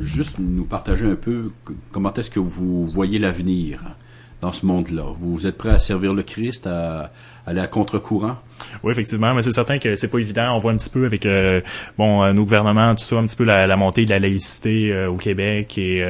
juste 0.00 0.38
nous 0.38 0.64
partager 0.64 1.06
un 1.06 1.16
peu 1.16 1.52
comment 1.92 2.12
est-ce 2.14 2.30
que 2.30 2.40
vous 2.40 2.86
voyez 2.86 3.18
l'avenir 3.18 3.96
dans 4.40 4.52
ce 4.52 4.66
monde-là. 4.66 5.14
Vous 5.18 5.46
êtes 5.46 5.56
prêt 5.56 5.70
à 5.70 5.78
servir 5.78 6.14
le 6.14 6.22
Christ, 6.22 6.66
à, 6.66 7.12
aller 7.46 7.60
à 7.60 7.66
contre-courant? 7.66 8.36
Oui, 8.82 8.92
effectivement, 8.92 9.34
mais 9.34 9.42
c'est 9.42 9.52
certain 9.52 9.78
que 9.78 9.96
c'est 9.96 10.08
pas 10.08 10.18
évident. 10.18 10.54
On 10.54 10.58
voit 10.58 10.72
un 10.72 10.76
petit 10.76 10.90
peu 10.90 11.06
avec 11.06 11.26
euh, 11.26 11.60
bon 11.98 12.22
euh, 12.22 12.32
nos 12.32 12.44
gouvernements, 12.44 12.94
tout 12.94 13.04
ça, 13.04 13.16
un 13.16 13.26
petit 13.26 13.36
peu 13.36 13.44
la, 13.44 13.76
montée 13.76 14.04
de 14.04 14.10
la 14.10 14.18
laïcité 14.18 14.92
euh, 14.92 15.08
au 15.08 15.16
Québec 15.16 15.78
et 15.78 16.04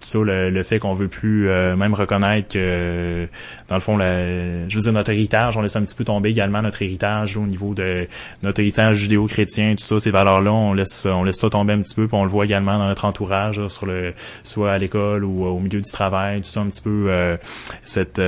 tout 0.00 0.06
ça, 0.06 0.18
le, 0.22 0.62
fait 0.62 0.78
qu'on 0.78 0.94
veut 0.94 1.08
plus 1.08 1.46
même 1.46 1.94
reconnaître 1.94 2.48
que 2.48 3.28
dans 3.68 3.76
le 3.76 3.80
fond, 3.80 3.96
la, 3.96 4.68
je 4.68 4.76
veux 4.76 4.82
dire 4.82 4.92
notre 4.92 5.10
héritage, 5.10 5.56
on 5.56 5.62
laisse 5.62 5.76
un 5.76 5.82
petit 5.82 5.94
peu 5.94 6.04
tomber 6.04 6.30
également 6.30 6.62
notre 6.62 6.82
héritage 6.82 7.36
au 7.36 7.46
niveau 7.46 7.74
de 7.74 8.08
notre 8.42 8.60
héritage 8.60 8.96
judéo-chrétien, 8.96 9.74
tout 9.76 9.84
ça, 9.84 10.00
ces 10.00 10.10
valeurs-là, 10.10 10.52
on 10.52 10.72
laisse 10.72 11.06
on 11.06 11.22
laisse 11.22 11.38
ça 11.38 11.50
tomber 11.50 11.74
un 11.74 11.80
petit 11.80 11.94
peu, 11.94 12.08
puis 12.08 12.16
on 12.16 12.24
le 12.24 12.30
voit 12.30 12.44
également 12.44 12.78
dans 12.78 12.88
notre 12.88 13.04
entourage, 13.04 13.60
sur 13.68 13.86
le 13.86 14.14
soit 14.42 14.72
à 14.72 14.78
l'école 14.78 15.24
ou 15.24 15.44
au 15.44 15.60
milieu 15.60 15.80
du 15.80 15.90
travail, 15.90 16.40
tout 16.40 16.48
ça, 16.48 16.60
un 16.60 16.66
petit 16.66 16.82
peu 16.82 17.36
cette 17.84 18.20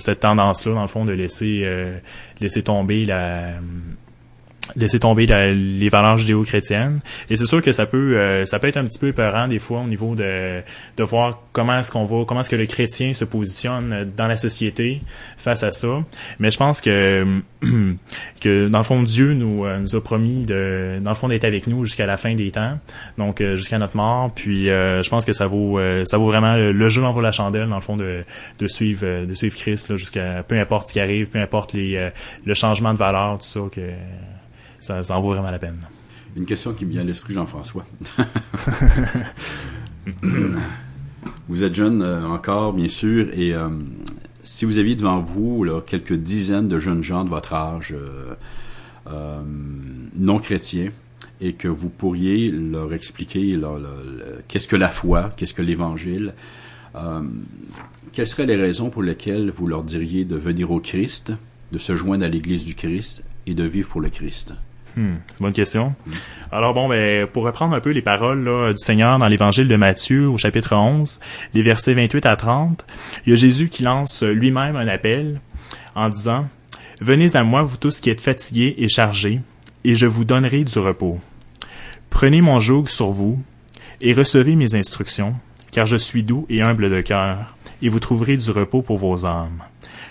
cette 0.00 0.20
tendance-là 0.20 0.74
dans 0.74 0.82
le 0.82 0.88
fond 0.88 1.04
de 1.04 1.12
laisser 1.12 1.63
laisser 2.40 2.62
tomber 2.62 3.04
la 3.06 3.54
laisser 4.76 4.98
tomber 4.98 5.26
les 5.26 5.88
valeurs 5.88 6.16
judéo-chrétiennes 6.16 7.00
et 7.28 7.36
c'est 7.36 7.46
sûr 7.46 7.62
que 7.62 7.72
ça 7.72 7.86
peut 7.86 8.16
euh, 8.16 8.44
ça 8.44 8.58
peut 8.58 8.68
être 8.68 8.76
un 8.76 8.84
petit 8.84 8.98
peu 8.98 9.08
épeurant 9.08 9.46
des 9.46 9.58
fois 9.58 9.80
au 9.80 9.86
niveau 9.86 10.14
de 10.14 10.62
de 10.96 11.02
voir 11.02 11.40
comment 11.52 11.78
est-ce 11.78 11.90
qu'on 11.90 12.04
va 12.04 12.24
comment 12.24 12.40
est-ce 12.40 12.50
que 12.50 12.56
le 12.56 12.66
chrétien 12.66 13.14
se 13.14 13.24
positionne 13.24 14.10
dans 14.16 14.26
la 14.26 14.36
société 14.36 15.02
face 15.36 15.62
à 15.62 15.72
ça. 15.72 16.02
Mais 16.38 16.50
je 16.50 16.56
pense 16.56 16.80
que 16.80 17.40
que 18.40 18.68
dans 18.68 18.78
le 18.78 18.84
fond 18.84 19.02
Dieu 19.02 19.34
nous 19.34 19.64
euh, 19.64 19.78
nous 19.78 19.96
a 19.96 20.02
promis 20.02 20.44
de 20.44 20.98
dans 21.02 21.10
le 21.10 21.16
fond 21.16 21.28
d'être 21.28 21.44
avec 21.44 21.66
nous 21.66 21.84
jusqu'à 21.84 22.06
la 22.06 22.16
fin 22.16 22.34
des 22.34 22.50
temps 22.50 22.78
donc 23.18 23.40
euh, 23.40 23.56
jusqu'à 23.56 23.78
notre 23.78 23.96
mort. 23.96 24.32
Puis 24.34 24.66
je 24.66 25.08
pense 25.08 25.24
que 25.24 25.32
ça 25.32 25.46
vaut 25.46 25.78
ça 26.06 26.16
vaut 26.16 26.26
vraiment 26.26 26.56
le, 26.56 26.88
jeu 26.88 27.04
en 27.04 27.12
vaut 27.12 27.20
la 27.20 27.32
chandelle 27.32 27.68
dans 27.68 27.76
le 27.76 27.82
fond 27.82 27.96
de 27.96 28.22
de 28.58 28.66
suivre 28.66 29.24
de 29.24 29.34
suivre 29.34 29.56
Christ 29.56 29.96
jusqu'à 29.96 30.42
peu 30.42 30.58
importe 30.58 30.88
ce 30.88 30.94
qui 30.94 31.00
arrive 31.00 31.28
peu 31.28 31.38
importe 31.38 31.74
les 31.74 32.10
le 32.44 32.54
changement 32.54 32.92
de 32.92 32.98
valeur 32.98 33.38
tout 33.38 33.46
ça 33.46 33.60
que 33.70 33.80
ça, 34.84 35.02
en 35.16 35.20
vaut 35.20 35.32
vraiment 35.32 35.50
la 35.50 35.58
peine. 35.58 35.80
Une 36.36 36.46
question 36.46 36.72
qui 36.74 36.84
me 36.84 36.90
vient 36.90 37.00
à 37.00 37.04
l'esprit, 37.04 37.32
Jean-François. 37.34 37.86
vous 41.48 41.64
êtes 41.64 41.74
jeune 41.74 42.02
euh, 42.02 42.26
encore, 42.26 42.72
bien 42.72 42.88
sûr, 42.88 43.28
et 43.32 43.54
euh, 43.54 43.68
si 44.42 44.64
vous 44.64 44.78
aviez 44.78 44.96
devant 44.96 45.20
vous 45.20 45.64
là, 45.64 45.80
quelques 45.80 46.14
dizaines 46.14 46.68
de 46.68 46.78
jeunes 46.78 47.02
gens 47.02 47.24
de 47.24 47.30
votre 47.30 47.54
âge 47.54 47.94
euh, 49.06 49.42
non 50.16 50.38
chrétiens, 50.38 50.90
et 51.40 51.54
que 51.54 51.68
vous 51.68 51.88
pourriez 51.88 52.50
leur 52.50 52.92
expliquer 52.92 53.58
qu'est-ce 54.48 54.68
que 54.68 54.76
la 54.76 54.88
foi, 54.88 55.30
qu'est-ce 55.36 55.52
que 55.52 55.62
l'Évangile, 55.62 56.32
quelles 58.12 58.26
seraient 58.26 58.46
les 58.46 58.56
raisons 58.56 58.88
pour 58.88 59.02
lesquelles 59.02 59.50
vous 59.50 59.66
leur 59.66 59.82
diriez 59.82 60.24
de 60.24 60.36
venir 60.36 60.70
au 60.70 60.78
Christ, 60.78 61.32
de 61.72 61.78
se 61.78 61.96
joindre 61.96 62.24
à 62.24 62.28
l'Église 62.28 62.64
du 62.64 62.76
Christ 62.76 63.24
et 63.46 63.54
de 63.54 63.64
vivre 63.64 63.88
pour 63.88 64.00
le 64.00 64.10
Christ? 64.10 64.54
Hmm, 64.96 65.16
bonne 65.40 65.52
question. 65.52 65.94
Alors 66.52 66.72
bon, 66.72 66.88
ben, 66.88 67.26
pour 67.26 67.44
reprendre 67.44 67.74
un 67.74 67.80
peu 67.80 67.90
les 67.90 68.02
paroles 68.02 68.44
du 68.44 68.78
Seigneur 68.78 69.18
dans 69.18 69.26
l'évangile 69.26 69.66
de 69.66 69.76
Matthieu 69.76 70.28
au 70.28 70.38
chapitre 70.38 70.76
11, 70.76 71.20
les 71.52 71.62
versets 71.62 71.94
28 71.94 72.26
à 72.26 72.36
30, 72.36 72.86
il 73.26 73.30
y 73.30 73.32
a 73.32 73.36
Jésus 73.36 73.68
qui 73.68 73.82
lance 73.82 74.22
lui-même 74.22 74.76
un 74.76 74.86
appel 74.86 75.40
en 75.96 76.08
disant, 76.08 76.46
Venez 77.00 77.34
à 77.34 77.42
moi, 77.42 77.62
vous 77.62 77.76
tous 77.76 78.00
qui 78.00 78.10
êtes 78.10 78.20
fatigués 78.20 78.76
et 78.78 78.88
chargés, 78.88 79.40
et 79.82 79.96
je 79.96 80.06
vous 80.06 80.24
donnerai 80.24 80.62
du 80.62 80.78
repos. 80.78 81.18
Prenez 82.08 82.40
mon 82.40 82.60
joug 82.60 82.86
sur 82.86 83.10
vous, 83.10 83.42
et 84.00 84.12
recevez 84.12 84.54
mes 84.54 84.76
instructions, 84.76 85.34
car 85.72 85.86
je 85.86 85.96
suis 85.96 86.22
doux 86.22 86.46
et 86.48 86.62
humble 86.62 86.88
de 86.88 87.00
cœur, 87.00 87.56
et 87.82 87.88
vous 87.88 87.98
trouverez 87.98 88.36
du 88.36 88.50
repos 88.52 88.82
pour 88.82 88.98
vos 88.98 89.26
âmes. 89.26 89.64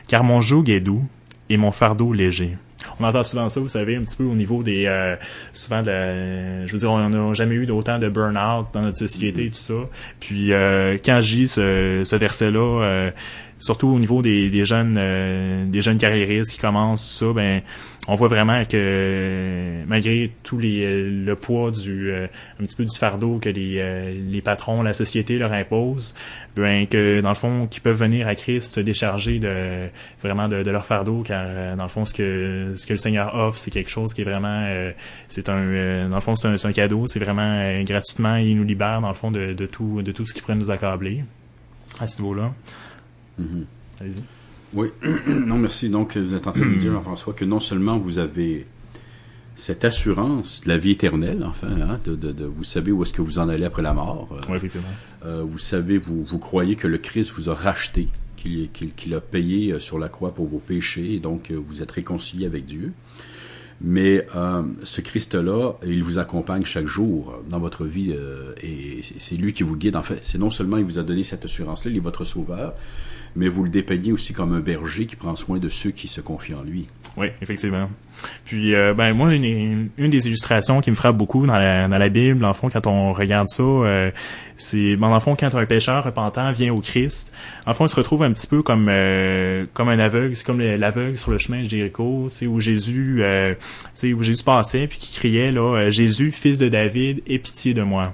Car 0.08 0.26
mon 0.26 0.42
joug 0.42 0.66
est 0.68 0.82
doux, 0.82 1.06
et 1.50 1.56
mon 1.56 1.72
fardeau 1.72 2.12
léger 2.12 2.58
on 3.00 3.04
entend 3.04 3.24
souvent 3.24 3.50
ça, 3.50 3.60
vous 3.60 3.70
savez, 3.70 3.96
un 3.96 4.02
petit 4.02 4.18
peu 4.18 4.24
au 4.24 4.36
niveau 4.36 4.64
des 4.64 4.86
euh, 4.86 5.16
souvent 5.54 5.82
de 5.82 6.66
je 6.66 6.72
veux 6.72 6.80
dire, 6.80 6.92
on 6.92 7.10
n'a 7.10 7.34
jamais 7.34 7.56
eu 7.56 7.66
d'autant 7.66 8.00
de 8.00 8.10
burn-out 8.10 8.68
dans 8.74 8.82
notre 8.82 8.98
société, 8.98 9.48
mm-hmm. 9.48 9.52
tout 9.52 9.56
ça. 9.56 9.90
Puis 10.20 10.54
euh, 10.54 10.98
quand 11.04 11.20
j'ai 11.22 11.46
ce, 11.46 12.02
ce 12.06 12.16
verset-là, 12.16 12.84
euh, 12.84 13.12
surtout 13.64 13.88
au 13.88 13.98
niveau 14.00 14.22
des, 14.22 14.50
des 14.50 14.66
jeunes 14.66 14.98
euh, 15.00 15.66
des 15.66 15.82
jeunes 15.82 15.98
carriéristes 15.98 16.52
qui 16.52 16.58
commencent 16.58 17.10
ça, 17.20 17.32
ben 17.34 17.62
on 18.10 18.16
voit 18.16 18.28
vraiment 18.28 18.66
que 18.66 19.84
malgré 19.88 20.30
tout 20.44 20.60
les, 20.60 21.10
le 21.10 21.36
poids 21.38 21.72
du 21.72 22.12
euh, 22.12 22.28
un 22.60 22.66
petit 22.66 22.76
peu 22.76 22.84
du 22.84 22.94
fardeau 22.94 23.40
que 23.40 23.48
les, 23.48 23.80
euh, 23.80 24.14
les 24.30 24.42
patrons, 24.42 24.82
la 24.82 24.94
société 24.94 25.38
leur 25.38 25.54
imposent, 25.54 26.14
ben 26.58 26.86
que 26.88 27.22
dans 27.22 27.30
le 27.30 27.36
fond 27.36 27.68
qu'ils 27.68 27.82
peuvent 27.82 27.98
venir 27.98 28.28
à 28.28 28.36
Christ 28.36 28.74
se 28.74 28.82
décharger 28.82 29.40
de 29.40 29.88
vraiment 30.22 30.50
de, 30.50 30.70
leur 30.70 30.86
fardeau 30.86 31.24
car 31.26 31.78
dans 31.78 31.84
le 31.84 31.90
fond 31.90 32.04
ce 32.04 32.14
que 32.14 32.74
ce 32.76 32.86
que 32.86 32.94
le 32.94 33.00
Seigneur 33.00 33.34
offre 33.34 33.58
c'est 33.58 33.72
quelque 33.72 33.90
chose 33.90 34.14
qui 34.14 34.22
est 34.22 34.26
vraiment 34.26 34.68
c'est 35.30 35.48
un 35.48 36.10
dans 36.10 36.16
le 36.16 36.22
fond 36.22 36.36
c'est 36.36 36.48
un, 36.48 36.56
un, 36.62 36.74
cadeau 36.74 37.08
c'est 37.08 37.20
vraiment 37.20 37.82
gratuitement 37.84 38.36
il 38.36 38.58
nous 38.58 38.66
libère 38.66 39.00
dans 39.00 39.08
le 39.08 39.14
fond 39.14 39.32
de, 39.32 39.54
de 39.54 39.66
tout 39.66 40.02
de 40.02 40.12
tout 40.12 40.26
ce 40.26 40.34
qui 40.34 40.42
pourrait 40.42 40.56
nous 40.56 40.72
accabler 40.72 41.24
à 42.02 42.08
ce 42.08 42.22
niveau 42.22 42.36
Mhm. 43.38 43.66
Allez-y. 44.00 44.22
Oui, 44.74 44.90
non, 45.28 45.58
merci. 45.58 45.90
Donc, 45.90 46.18
vous 46.18 46.34
êtes 46.34 46.48
en 46.48 46.52
train 46.52 46.62
de 46.62 46.66
me 46.66 46.78
dire, 46.78 47.00
François, 47.02 47.34
que 47.34 47.46
non 47.46 47.60
seulement 47.60 47.98
vous 47.98 48.20
avez 48.20 48.66
cette 49.56 49.86
assurance 49.86 50.62
de 50.62 50.70
la 50.70 50.78
vie 50.78 50.92
éternelle, 50.92 51.44
enfin, 51.46 51.68
hein, 51.68 52.00
de, 52.06 52.46
vous 52.46 52.64
savez 52.64 52.92
où 52.92 53.04
est-ce 53.04 53.14
que 53.14 53.22
vous 53.22 53.40
en 53.40 53.50
allez 53.50 53.66
après 53.66 53.84
la 53.84 53.94
mort. 53.94 54.30
Euh, 54.32 54.42
oui, 54.50 54.56
effectivement. 54.56 54.88
Euh, 55.26 55.44
vous 55.48 55.60
savez, 55.60 55.98
vous, 55.98 56.24
vous 56.24 56.40
croyez 56.40 56.76
que 56.76 56.88
le 56.88 56.98
Christ 56.98 57.32
vous 57.34 57.50
a 57.50 57.54
racheté, 57.54 58.08
qu'il 58.36 59.14
a 59.14 59.22
payé 59.22 59.74
euh, 59.74 59.80
sur 59.80 60.00
la 60.00 60.10
croix 60.10 60.34
pour 60.34 60.48
vos 60.48 60.58
péchés, 60.58 61.14
et 61.14 61.20
donc 61.20 61.52
vous 61.52 61.82
êtes 61.84 61.92
réconcilié 61.92 62.46
avec 62.46 62.66
Dieu. 62.66 62.92
Mais 63.86 64.28
ce 64.84 65.02
Christ-là, 65.02 65.74
il 65.86 66.04
vous 66.04 66.18
accompagne 66.18 66.64
chaque 66.64 66.86
jour 66.86 67.36
dans 67.50 67.60
votre 67.60 67.84
vie 67.84 68.14
et 68.62 69.02
c'est 69.18 69.36
lui 69.36 69.52
qui 69.52 69.64
vous 69.64 69.76
guide. 69.76 69.98
En 69.98 70.04
fait, 70.04 70.20
c'est 70.22 70.38
non 70.38 70.52
seulement 70.52 70.78
il 70.78 70.86
vous 70.86 71.00
a 71.00 71.04
donné 71.04 71.24
cette 71.24 71.44
assurance-là, 71.44 71.92
il 71.92 71.98
est 71.98 72.00
votre 72.00 72.24
sauveur, 72.24 72.76
mais 73.36 73.48
vous 73.48 73.64
le 73.64 73.70
dépeignez 73.70 74.12
aussi 74.12 74.34
comme 74.34 74.54
un 74.54 74.60
berger 74.60 75.06
qui 75.06 75.16
prend 75.16 75.36
soin 75.36 75.58
de 75.58 75.70
ceux 75.70 75.92
qui 75.92 76.08
se 76.08 76.22
confient 76.22 76.54
en 76.56 76.64
lui. 76.64 76.88
Oui, 77.18 77.28
effectivement. 77.42 77.90
Puis, 78.46 78.74
euh, 78.74 78.94
ben 78.94 79.14
moi, 79.14 79.34
une, 79.34 79.90
des 79.98 80.28
illustrations 80.28 80.82
qui 80.82 80.92
me 80.92 80.96
frappe 80.96 81.18
beaucoup 81.18 81.46
dans 81.46 81.54
la, 81.54 81.88
dans 81.88 81.98
la 81.98 82.10
Bible, 82.10 82.44
en 82.46 82.54
fond, 82.54 82.70
quand 82.70 82.88
on 82.88 83.12
regarde 83.12 83.48
ça, 83.50 83.64
euh, 83.64 84.12
c'est, 84.58 84.96
ben, 84.96 85.08
en 85.08 85.20
fond, 85.20 85.36
quand 85.36 85.54
un 85.56 85.66
pécheur 85.66 86.04
repentant 86.04 86.52
vient 86.52 86.74
au 86.74 86.80
Christ, 86.80 87.34
en 87.66 87.74
fond, 87.74 87.86
il 87.86 87.90
se 87.90 87.96
retrouve 87.96 88.24
un 88.24 88.32
petit 88.32 88.48
peu 88.48 88.62
comme 88.62 88.88
euh, 88.90 89.66
comme 89.74 89.90
un 89.90 90.00
aveugle, 90.00 90.36
c'est 90.36 90.46
comme 90.46 90.62
l'aveugle 90.62 91.18
sur 91.18 91.32
le 91.32 91.38
chemin 91.38 91.64
de 91.64 91.70
Jéricho, 91.70 92.28
tu 92.30 92.36
sais, 92.36 92.48
où 92.48 92.60
Jésus, 92.60 93.22
tu 93.22 93.58
sais, 93.96 94.14
où 94.14 94.24
Jésus 94.24 94.44
passait 94.44 94.88
puis 94.88 95.00
qui 95.00 95.12
criait 95.14 95.52
là, 95.52 95.90
Jésus, 95.90 96.32
fils 96.32 96.58
de 96.58 96.70
David, 96.70 97.22
aie 97.28 97.40
pitié 97.40 97.74
de 97.74 97.82
moi. 97.82 98.14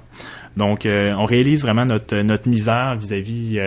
Donc, 0.56 0.82
on 0.84 1.24
réalise 1.24 1.62
vraiment 1.62 1.86
notre 1.86 2.16
notre 2.16 2.48
misère 2.48 2.96
vis-à-vis 2.96 3.58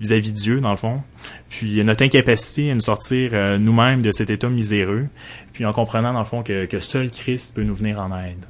vis-à-vis 0.00 0.32
de 0.32 0.36
Dieu, 0.36 0.60
dans 0.60 0.70
le 0.70 0.76
fond. 0.76 1.00
Puis 1.48 1.82
notre 1.84 2.02
incapacité 2.02 2.70
à 2.70 2.74
nous 2.74 2.80
sortir 2.80 3.30
euh, 3.32 3.58
nous-mêmes 3.58 4.02
de 4.02 4.12
cet 4.12 4.30
état 4.30 4.48
miséreux, 4.48 5.06
puis 5.52 5.64
en 5.64 5.72
comprenant, 5.72 6.12
dans 6.12 6.20
le 6.20 6.24
fond, 6.24 6.42
que, 6.42 6.66
que 6.66 6.80
seul 6.80 7.10
Christ 7.10 7.54
peut 7.54 7.62
nous 7.62 7.74
venir 7.74 8.00
en 8.00 8.16
aide. 8.18 8.44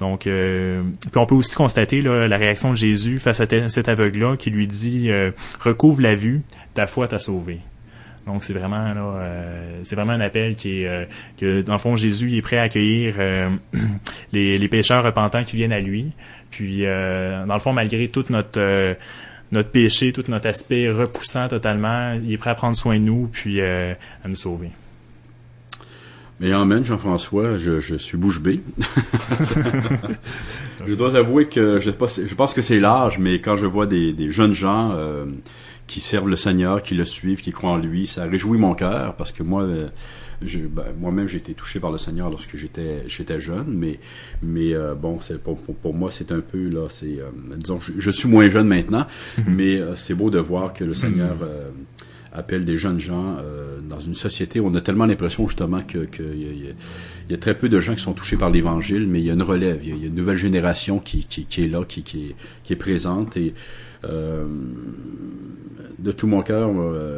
Donc, 0.00 0.26
euh, 0.26 0.82
puis 1.00 1.18
on 1.18 1.26
peut 1.26 1.34
aussi 1.34 1.54
constater 1.54 2.02
là, 2.02 2.28
la 2.28 2.36
réaction 2.36 2.70
de 2.70 2.76
Jésus 2.76 3.18
face 3.18 3.40
à 3.40 3.68
cet 3.68 3.88
aveugle-là 3.88 4.36
qui 4.36 4.50
lui 4.50 4.66
dit 4.66 5.10
euh, 5.10 5.30
recouvre 5.60 6.02
la 6.02 6.14
vue, 6.14 6.42
ta 6.74 6.86
foi 6.86 7.08
t'a 7.08 7.18
sauvé. 7.18 7.60
Donc 8.26 8.42
c'est 8.42 8.54
vraiment 8.54 8.92
là, 8.92 9.30
c'est 9.84 9.94
vraiment 9.94 10.12
un 10.12 10.20
appel 10.20 10.56
qui 10.56 10.82
est 10.82 11.08
que 11.38 11.62
dans 11.62 11.74
le 11.74 11.78
fond 11.78 11.96
Jésus 11.96 12.36
est 12.36 12.42
prêt 12.42 12.58
à 12.58 12.62
accueillir 12.62 13.14
les, 14.32 14.58
les 14.58 14.68
pécheurs 14.68 15.04
repentants 15.04 15.44
qui 15.44 15.56
viennent 15.56 15.72
à 15.72 15.80
lui. 15.80 16.10
Puis 16.50 16.84
dans 16.84 17.54
le 17.54 17.60
fond 17.60 17.72
malgré 17.72 18.08
toute 18.08 18.30
notre 18.30 18.96
notre 19.52 19.70
péché, 19.70 20.12
tout 20.12 20.24
notre 20.28 20.48
aspect 20.48 20.90
repoussant 20.90 21.48
totalement, 21.48 22.14
il 22.14 22.32
est 22.32 22.38
prêt 22.38 22.50
à 22.50 22.54
prendre 22.54 22.76
soin 22.76 22.98
de 22.98 23.04
nous 23.04 23.28
puis 23.30 23.60
euh, 23.60 23.94
à 24.24 24.28
nous 24.28 24.36
sauver. 24.36 24.70
Mais 26.38 26.52
Amen, 26.52 26.84
Jean-François, 26.84 27.56
je, 27.56 27.80
je 27.80 27.94
suis 27.94 28.18
bouche 28.18 28.40
bée. 28.40 28.60
je 30.86 30.92
dois 30.92 31.16
avouer 31.16 31.46
que 31.46 31.78
je, 31.78 31.90
je 31.90 32.34
pense 32.34 32.52
que 32.52 32.60
c'est 32.60 32.78
l'âge, 32.78 33.18
mais 33.18 33.40
quand 33.40 33.56
je 33.56 33.64
vois 33.64 33.86
des, 33.86 34.12
des 34.12 34.30
jeunes 34.32 34.52
gens 34.52 34.90
euh, 34.92 35.24
qui 35.86 36.00
servent 36.00 36.28
le 36.28 36.36
Seigneur, 36.36 36.82
qui 36.82 36.94
le 36.94 37.04
suivent, 37.04 37.40
qui 37.40 37.52
croient 37.52 37.72
en 37.72 37.76
lui, 37.78 38.06
ça 38.06 38.24
réjouit 38.24 38.58
mon 38.58 38.74
cœur 38.74 39.14
parce 39.16 39.32
que 39.32 39.42
moi, 39.42 39.62
euh, 39.62 39.88
ben, 40.42 40.84
moi-même 40.98 41.28
j'ai 41.28 41.38
été 41.38 41.54
touché 41.54 41.80
par 41.80 41.90
le 41.90 41.98
Seigneur 41.98 42.30
lorsque 42.30 42.56
j'étais 42.56 43.04
j'étais 43.08 43.40
jeune, 43.40 43.68
mais 43.68 43.98
mais 44.42 44.74
euh, 44.74 44.94
bon, 44.94 45.20
c'est 45.20 45.42
pour, 45.42 45.60
pour, 45.60 45.94
moi 45.94 46.10
c'est 46.10 46.32
un 46.32 46.40
peu 46.40 46.68
là, 46.68 46.88
c'est 46.88 47.18
disons, 47.56 47.80
je, 47.80 47.92
je, 47.98 48.10
suis 48.10 48.28
moins 48.28 48.48
jeune 48.48 48.68
maintenant, 48.68 49.06
mm-hmm. 49.38 49.42
mais 49.48 49.80
c'est 49.96 50.14
beau 50.14 50.30
de 50.30 50.38
voir 50.38 50.74
que 50.74 50.84
le 50.84 50.94
Seigneur 50.94 51.36
appelle 52.36 52.64
des 52.64 52.76
jeunes 52.76 53.00
gens 53.00 53.36
euh, 53.38 53.80
dans 53.80 53.98
une 53.98 54.14
société 54.14 54.60
où 54.60 54.66
on 54.66 54.74
a 54.74 54.80
tellement 54.80 55.06
l'impression 55.06 55.48
justement 55.48 55.82
que, 55.82 55.98
que 55.98 56.22
y, 56.22 56.68
a, 56.68 57.30
y, 57.30 57.34
a, 57.34 57.38
très 57.38 57.56
peu 57.56 57.68
de 57.68 57.80
gens 57.80 57.94
qui 57.94 58.02
sont 58.02 58.12
touchés 58.12 58.36
par 58.36 58.50
l'Évangile, 58.50 59.06
mais 59.06 59.20
il 59.20 59.26
y 59.26 59.30
a 59.30 59.32
une 59.32 59.42
relève, 59.42 59.80
il 59.82 59.88
y 59.88 60.04
a, 60.04 60.06
une 60.06 60.14
nouvelle 60.14 60.36
génération 60.36 60.98
qui, 60.98 61.24
qui, 61.24 61.46
qui 61.46 61.64
est 61.64 61.68
là, 61.68 61.84
qui, 61.84 62.02
qui, 62.02 62.26
est, 62.26 62.36
qui 62.62 62.74
est 62.74 62.76
présente 62.76 63.36
et 63.36 63.54
euh, 63.95 63.95
de 65.98 66.12
tout 66.12 66.26
mon 66.26 66.42
cœur, 66.42 66.70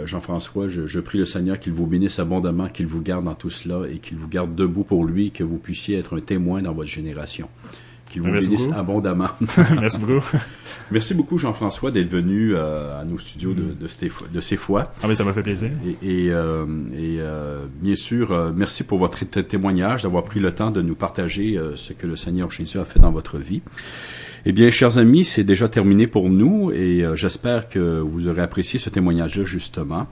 Jean-François, 0.06 0.68
je, 0.68 0.86
je, 0.86 1.00
prie 1.00 1.18
le 1.18 1.24
Seigneur 1.24 1.58
qu'il 1.58 1.72
vous 1.72 1.86
bénisse 1.86 2.18
abondamment, 2.18 2.68
qu'il 2.68 2.86
vous 2.86 3.02
garde 3.02 3.24
dans 3.24 3.34
tout 3.34 3.50
cela 3.50 3.88
et 3.90 3.98
qu'il 3.98 4.16
vous 4.16 4.28
garde 4.28 4.54
debout 4.54 4.84
pour 4.84 5.04
lui, 5.04 5.30
que 5.30 5.44
vous 5.44 5.58
puissiez 5.58 5.98
être 5.98 6.16
un 6.16 6.20
témoin 6.20 6.62
dans 6.62 6.72
votre 6.72 6.88
génération. 6.88 7.48
Qu'il 8.10 8.22
vous 8.22 8.30
bénisse 8.30 8.68
abondamment. 8.74 9.28
Merci 9.80 10.00
beaucoup. 10.00 10.24
Merci 10.90 11.12
beaucoup, 11.12 11.36
Jean-François, 11.36 11.90
d'être 11.90 12.08
venu 12.08 12.54
euh, 12.54 12.98
à 12.98 13.04
nos 13.04 13.18
studios 13.18 13.52
de, 13.52 13.74
de, 13.74 13.88
de 14.32 14.40
ces 14.40 14.56
fois. 14.56 14.92
Ah, 15.02 15.08
mais 15.08 15.14
ça 15.14 15.24
m'a 15.24 15.34
fait 15.34 15.42
plaisir. 15.42 15.70
Et, 16.02 16.24
et, 16.24 16.32
euh, 16.32 16.64
et 16.94 17.16
euh, 17.20 17.66
bien 17.82 17.94
sûr, 17.94 18.32
euh, 18.32 18.52
merci 18.54 18.84
pour 18.84 18.98
votre 18.98 19.22
témoignage, 19.24 20.04
d'avoir 20.04 20.24
pris 20.24 20.40
le 20.40 20.52
temps 20.52 20.70
de 20.70 20.80
nous 20.80 20.94
partager 20.94 21.58
euh, 21.58 21.76
ce 21.76 21.92
que 21.92 22.06
le 22.06 22.16
Seigneur 22.16 22.50
Jésus 22.50 22.78
a 22.78 22.86
fait 22.86 23.00
dans 23.00 23.10
votre 23.10 23.36
vie. 23.36 23.60
Eh 24.46 24.52
bien, 24.52 24.70
chers 24.70 24.98
amis, 24.98 25.24
c'est 25.24 25.42
déjà 25.42 25.68
terminé 25.68 26.06
pour 26.06 26.30
nous 26.30 26.70
et 26.70 27.02
euh, 27.02 27.16
j'espère 27.16 27.68
que 27.68 27.98
vous 27.98 28.28
aurez 28.28 28.40
apprécié 28.40 28.78
ce 28.78 28.88
témoignage-là, 28.88 29.44
justement. 29.44 30.06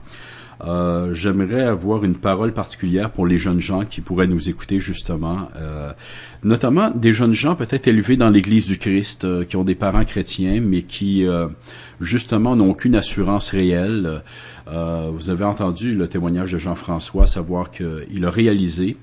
Euh, 0.65 1.13
j'aimerais 1.13 1.61
avoir 1.61 2.03
une 2.03 2.15
parole 2.15 2.51
particulière 2.51 3.11
pour 3.11 3.25
les 3.25 3.37
jeunes 3.37 3.61
gens 3.61 3.85
qui 3.85 4.01
pourraient 4.01 4.27
nous 4.27 4.49
écouter 4.49 4.79
justement, 4.79 5.49
euh, 5.55 5.93
notamment 6.43 6.89
des 6.89 7.13
jeunes 7.13 7.33
gens 7.33 7.55
peut-être 7.55 7.87
élevés 7.87 8.17
dans 8.17 8.31
l'Église 8.31 8.67
du 8.67 8.79
Christ, 8.79 9.45
qui 9.45 9.55
ont 9.55 9.63
des 9.63 9.75
parents 9.75 10.03
chrétiens, 10.03 10.59
mais 10.61 10.81
qui 10.81 11.25
justement 12.01 12.55
n'ont 12.55 12.71
aucune 12.71 12.95
assurance 12.95 13.49
réelle. 13.49 14.23
Vous 14.69 15.29
avez 15.29 15.45
entendu 15.45 15.95
le 15.95 16.07
témoignage 16.07 16.51
de 16.51 16.57
Jean-François, 16.57 17.27
savoir 17.27 17.71
qu'il 17.71 18.25
a 18.25 18.29
réalisé 18.29 18.97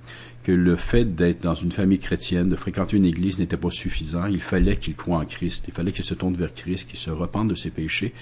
que 0.44 0.52
le 0.52 0.76
fait 0.76 1.14
d'être 1.14 1.42
dans 1.42 1.54
une 1.54 1.72
famille 1.72 1.98
chrétienne, 1.98 2.50
de 2.50 2.56
fréquenter 2.56 2.98
une 2.98 3.06
église 3.06 3.38
n'était 3.38 3.56
pas 3.56 3.70
suffisant. 3.70 4.26
Il 4.26 4.40
fallait 4.40 4.76
qu'il 4.76 4.94
croit 4.94 5.18
en 5.18 5.24
Christ. 5.24 5.64
Il 5.68 5.74
fallait 5.74 5.90
qu'il 5.90 6.04
se 6.04 6.12
tourne 6.12 6.34
vers 6.34 6.52
Christ, 6.52 6.86
qu'il 6.86 6.98
se 6.98 7.10
repente 7.10 7.48
de 7.48 7.54
ses 7.54 7.70
péchés 7.70 8.12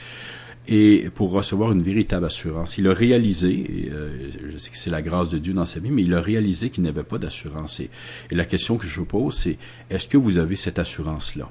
et 0.69 1.11
pour 1.15 1.33
recevoir 1.33 1.73
une 1.73 1.83
véritable 1.83 2.27
assurance. 2.27 2.79
Il 2.79 2.87
a 2.87 2.95
réalisé, 2.95 3.91
euh, 3.91 4.31
je 4.51 4.59
sais 4.59 4.71
que 4.71 4.77
c'est 4.77 4.91
la 4.91 5.03
grâce 5.03 5.29
de 5.29 5.39
Dieu 5.39 5.53
dans 5.53 5.67
sa 5.67 5.81
vie, 5.81 5.91
mais 5.91 6.03
il 6.03 6.15
a 6.15 6.21
réalisé 6.21 6.71
qu'il 6.71 6.85
n'avait 6.85 7.03
pas 7.03 7.19
d'assurance. 7.19 7.81
Et, 7.81 7.91
la 8.31 8.45
question 8.45 8.77
que 8.77 8.87
je 8.87 9.01
vous 9.01 9.05
pose, 9.05 9.35
c'est 9.35 9.59
est-ce 9.91 10.07
que 10.07 10.17
vous 10.17 10.39
avez 10.39 10.57
cette 10.57 10.79
assurance-là? 10.79 11.51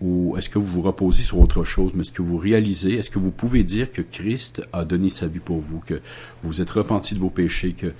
Ou 0.00 0.36
est-ce 0.36 0.50
que 0.50 0.58
vous 0.58 0.66
vous 0.66 0.82
reposez 0.82 1.22
sur 1.22 1.38
autre 1.38 1.64
chose, 1.64 1.92
mais 1.94 2.02
est-ce 2.02 2.12
que 2.12 2.22
vous 2.22 2.36
réalisez, 2.36 2.94
est-ce 2.94 3.10
que 3.10 3.18
vous 3.18 3.30
pouvez 3.30 3.62
dire 3.62 3.92
que 3.92 4.02
Christ 4.02 4.62
a 4.72 4.84
donné 4.84 5.08
sa 5.08 5.26
vie 5.26 5.38
pour 5.38 5.60
vous, 5.60 5.80
que 5.80 6.00
vous 6.42 6.60
êtes 6.60 6.70
repenti 6.70 7.14
de 7.14 7.20
vos 7.20 7.30
péchés, 7.30 7.72
que 7.72 7.92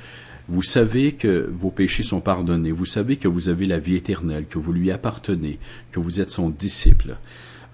vous 0.48 0.62
savez 0.62 1.12
que 1.12 1.48
vos 1.50 1.70
péchés 1.70 2.02
sont 2.02 2.20
pardonnés, 2.20 2.72
vous 2.72 2.84
savez 2.84 3.16
que 3.16 3.28
vous 3.28 3.48
avez 3.48 3.66
la 3.66 3.78
vie 3.78 3.96
éternelle, 3.96 4.46
que 4.46 4.58
vous 4.58 4.72
lui 4.72 4.90
appartenez, 4.90 5.58
que 5.92 6.00
vous 6.00 6.20
êtes 6.20 6.30
son 6.30 6.50
disciple? 6.50 7.16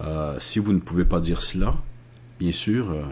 Euh, 0.01 0.37
si 0.41 0.59
vous 0.59 0.73
ne 0.73 0.79
pouvez 0.79 1.05
pas 1.05 1.21
dire 1.21 1.43
cela, 1.43 1.75
bien 2.39 2.53
sûr, 2.53 2.91
euh, 2.91 3.03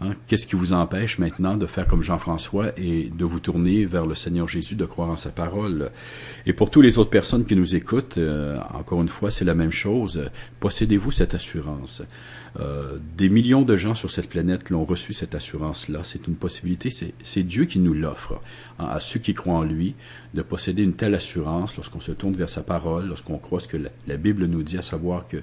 hein, 0.00 0.10
qu'est-ce 0.26 0.46
qui 0.46 0.56
vous 0.56 0.72
empêche 0.72 1.18
maintenant 1.18 1.56
de 1.56 1.66
faire 1.66 1.86
comme 1.86 2.02
Jean-François 2.02 2.72
et 2.76 3.10
de 3.16 3.24
vous 3.24 3.40
tourner 3.40 3.84
vers 3.84 4.06
le 4.06 4.14
Seigneur 4.14 4.48
Jésus, 4.48 4.74
de 4.74 4.84
croire 4.84 5.10
en 5.10 5.16
sa 5.16 5.30
parole? 5.30 5.90
Et 6.46 6.52
pour 6.52 6.70
toutes 6.70 6.84
les 6.84 6.98
autres 6.98 7.10
personnes 7.10 7.44
qui 7.44 7.56
nous 7.56 7.76
écoutent, 7.76 8.18
euh, 8.18 8.58
encore 8.74 9.00
une 9.02 9.08
fois, 9.08 9.30
c'est 9.30 9.44
la 9.44 9.54
même 9.54 9.72
chose. 9.72 10.30
Possédez-vous 10.60 11.10
cette 11.10 11.34
assurance? 11.34 12.02
Euh, 12.58 12.96
des 13.16 13.28
millions 13.28 13.62
de 13.62 13.76
gens 13.76 13.94
sur 13.94 14.10
cette 14.10 14.28
planète 14.28 14.70
l'ont 14.70 14.84
reçu 14.84 15.12
cette 15.12 15.34
assurance-là. 15.34 16.00
C'est 16.04 16.26
une 16.26 16.36
possibilité. 16.36 16.90
C'est 17.22 17.42
Dieu 17.42 17.66
qui 17.66 17.78
nous 17.78 17.94
l'offre 17.94 18.40
hein, 18.78 18.86
à 18.86 19.00
ceux 19.00 19.20
qui 19.20 19.34
croient 19.34 19.56
en 19.56 19.62
lui 19.62 19.94
de 20.36 20.42
posséder 20.42 20.82
une 20.82 20.92
telle 20.92 21.14
assurance 21.14 21.76
lorsqu'on 21.76 21.98
se 21.98 22.12
tourne 22.12 22.34
vers 22.34 22.50
sa 22.50 22.62
parole, 22.62 23.06
lorsqu'on 23.06 23.38
croit 23.38 23.58
ce 23.58 23.68
que 23.68 23.78
la, 24.06 24.16
Bible 24.16 24.44
nous 24.46 24.62
dit, 24.62 24.76
à 24.76 24.82
savoir 24.82 25.26
que 25.26 25.38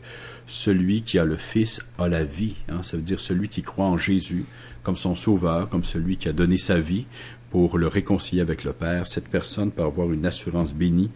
celui 0.45 1.01
qui 1.01 1.17
a 1.17 1.25
le 1.25 1.35
Fils 1.35 1.81
a 1.97 2.07
la 2.07 2.23
vie. 2.23 2.55
Hein, 2.69 2.83
ça 2.83 2.95
veut 2.95 3.03
dire 3.03 3.19
celui 3.19 3.49
qui 3.49 3.63
croit 3.63 3.87
en 3.87 3.97
Jésus 3.97 4.45
comme 4.83 4.95
son 4.95 5.15
sauveur, 5.15 5.69
comme 5.69 5.83
celui 5.83 6.17
qui 6.17 6.29
a 6.29 6.33
donné 6.33 6.57
sa 6.57 6.79
vie 6.79 7.05
pour 7.49 7.77
le 7.77 7.87
réconcilier 7.87 8.41
avec 8.41 8.63
le 8.63 8.71
Père. 8.71 9.07
Cette 9.07 9.27
personne 9.27 9.71
peut 9.71 9.81
avoir 9.81 10.11
une 10.11 10.25
assurance 10.25 10.73
bénie 10.73 11.09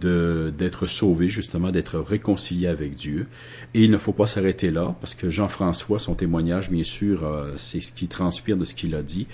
d'être 0.00 0.86
sauvé, 0.86 1.28
justement, 1.28 1.70
d'être 1.70 1.98
réconcilié 1.98 2.66
avec 2.66 2.96
Dieu. 2.96 3.26
Et 3.74 3.84
il 3.84 3.90
ne 3.90 3.98
faut 3.98 4.12
pas 4.12 4.26
s'arrêter 4.26 4.70
là, 4.70 4.96
parce 5.00 5.14
que 5.14 5.30
Jean-François, 5.30 5.98
son 5.98 6.14
témoignage, 6.14 6.70
bien 6.70 6.84
sûr, 6.84 7.24
euh, 7.24 7.52
c'est 7.56 7.80
ce 7.80 7.92
qui 7.92 8.08
transpire 8.08 8.56
de 8.56 8.64
ce 8.64 8.74
qu'il 8.74 8.94
a 8.94 9.02
dit, 9.02 9.26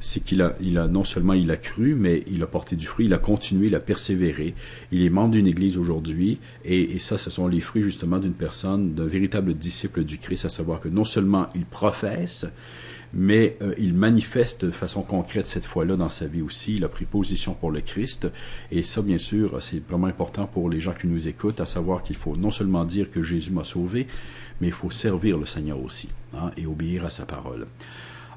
c'est 0.00 0.20
qu'il 0.22 0.42
a, 0.42 0.54
il 0.60 0.78
a 0.78 0.88
non 0.88 1.04
seulement 1.04 1.34
il 1.34 1.50
a 1.50 1.56
cru, 1.56 1.94
mais 1.94 2.24
il 2.26 2.42
a 2.42 2.46
porté 2.46 2.76
du 2.76 2.86
fruit, 2.86 3.06
il 3.06 3.14
a 3.14 3.18
continué, 3.18 3.68
il 3.68 3.74
a 3.74 3.80
persévéré. 3.80 4.54
Il 4.92 5.02
est 5.02 5.10
membre 5.10 5.32
d'une 5.32 5.46
église 5.46 5.78
aujourd'hui, 5.78 6.38
et, 6.64 6.96
et 6.96 6.98
ça, 6.98 7.18
ce 7.18 7.30
sont 7.30 7.48
les 7.48 7.60
fruits 7.60 7.82
justement 7.82 8.18
d'une 8.18 8.34
personne, 8.34 8.94
d'un 8.94 9.06
véritable 9.06 9.54
disciple 9.54 10.04
du 10.04 10.18
Christ, 10.18 10.44
à 10.44 10.48
savoir 10.48 10.80
que 10.80 10.88
non 10.88 11.04
seulement 11.04 11.48
il 11.54 11.64
professe, 11.64 12.46
mais 13.14 13.56
euh, 13.62 13.74
il 13.78 13.94
manifeste 13.94 14.64
de 14.64 14.70
façon 14.70 15.02
concrète 15.02 15.46
cette 15.46 15.66
fois-là 15.66 15.96
dans 15.96 16.08
sa 16.08 16.26
vie 16.26 16.42
aussi. 16.42 16.76
Il 16.76 16.84
a 16.84 16.88
pris 16.88 17.04
position 17.04 17.54
pour 17.54 17.70
le 17.70 17.80
Christ. 17.80 18.28
Et 18.70 18.82
ça, 18.82 19.02
bien 19.02 19.18
sûr, 19.18 19.60
c'est 19.60 19.86
vraiment 19.86 20.06
important 20.06 20.46
pour 20.46 20.68
les 20.70 20.80
gens 20.80 20.92
qui 20.92 21.06
nous 21.06 21.28
écoutent, 21.28 21.60
à 21.60 21.66
savoir 21.66 22.02
qu'il 22.02 22.16
faut 22.16 22.36
non 22.36 22.50
seulement 22.50 22.84
dire 22.84 23.10
que 23.10 23.22
Jésus 23.22 23.52
m'a 23.52 23.64
sauvé, 23.64 24.06
mais 24.60 24.68
il 24.68 24.72
faut 24.72 24.90
servir 24.90 25.38
le 25.38 25.46
Seigneur 25.46 25.82
aussi 25.82 26.08
hein, 26.34 26.50
et 26.56 26.66
obéir 26.66 27.04
à 27.04 27.10
sa 27.10 27.24
parole. 27.24 27.66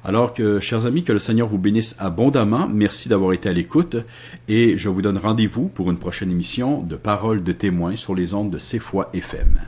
Alors 0.02 0.32
que, 0.32 0.60
chers 0.60 0.86
amis, 0.86 1.04
que 1.04 1.12
le 1.12 1.18
Seigneur 1.18 1.46
vous 1.46 1.58
bénisse 1.58 1.94
abondamment. 1.98 2.66
Merci 2.68 3.08
d'avoir 3.08 3.34
été 3.34 3.48
à 3.48 3.52
l'écoute 3.52 3.96
et 4.48 4.76
je 4.76 4.88
vous 4.88 5.02
donne 5.02 5.18
rendez-vous 5.18 5.68
pour 5.68 5.90
une 5.90 5.98
prochaine 5.98 6.30
émission 6.30 6.82
de 6.82 6.96
Paroles 6.96 7.44
de 7.44 7.52
témoins 7.52 7.96
sur 7.96 8.14
les 8.14 8.32
ondes 8.32 8.50
de 8.50 8.58
C'est 8.58 8.80
FM. 9.12 9.60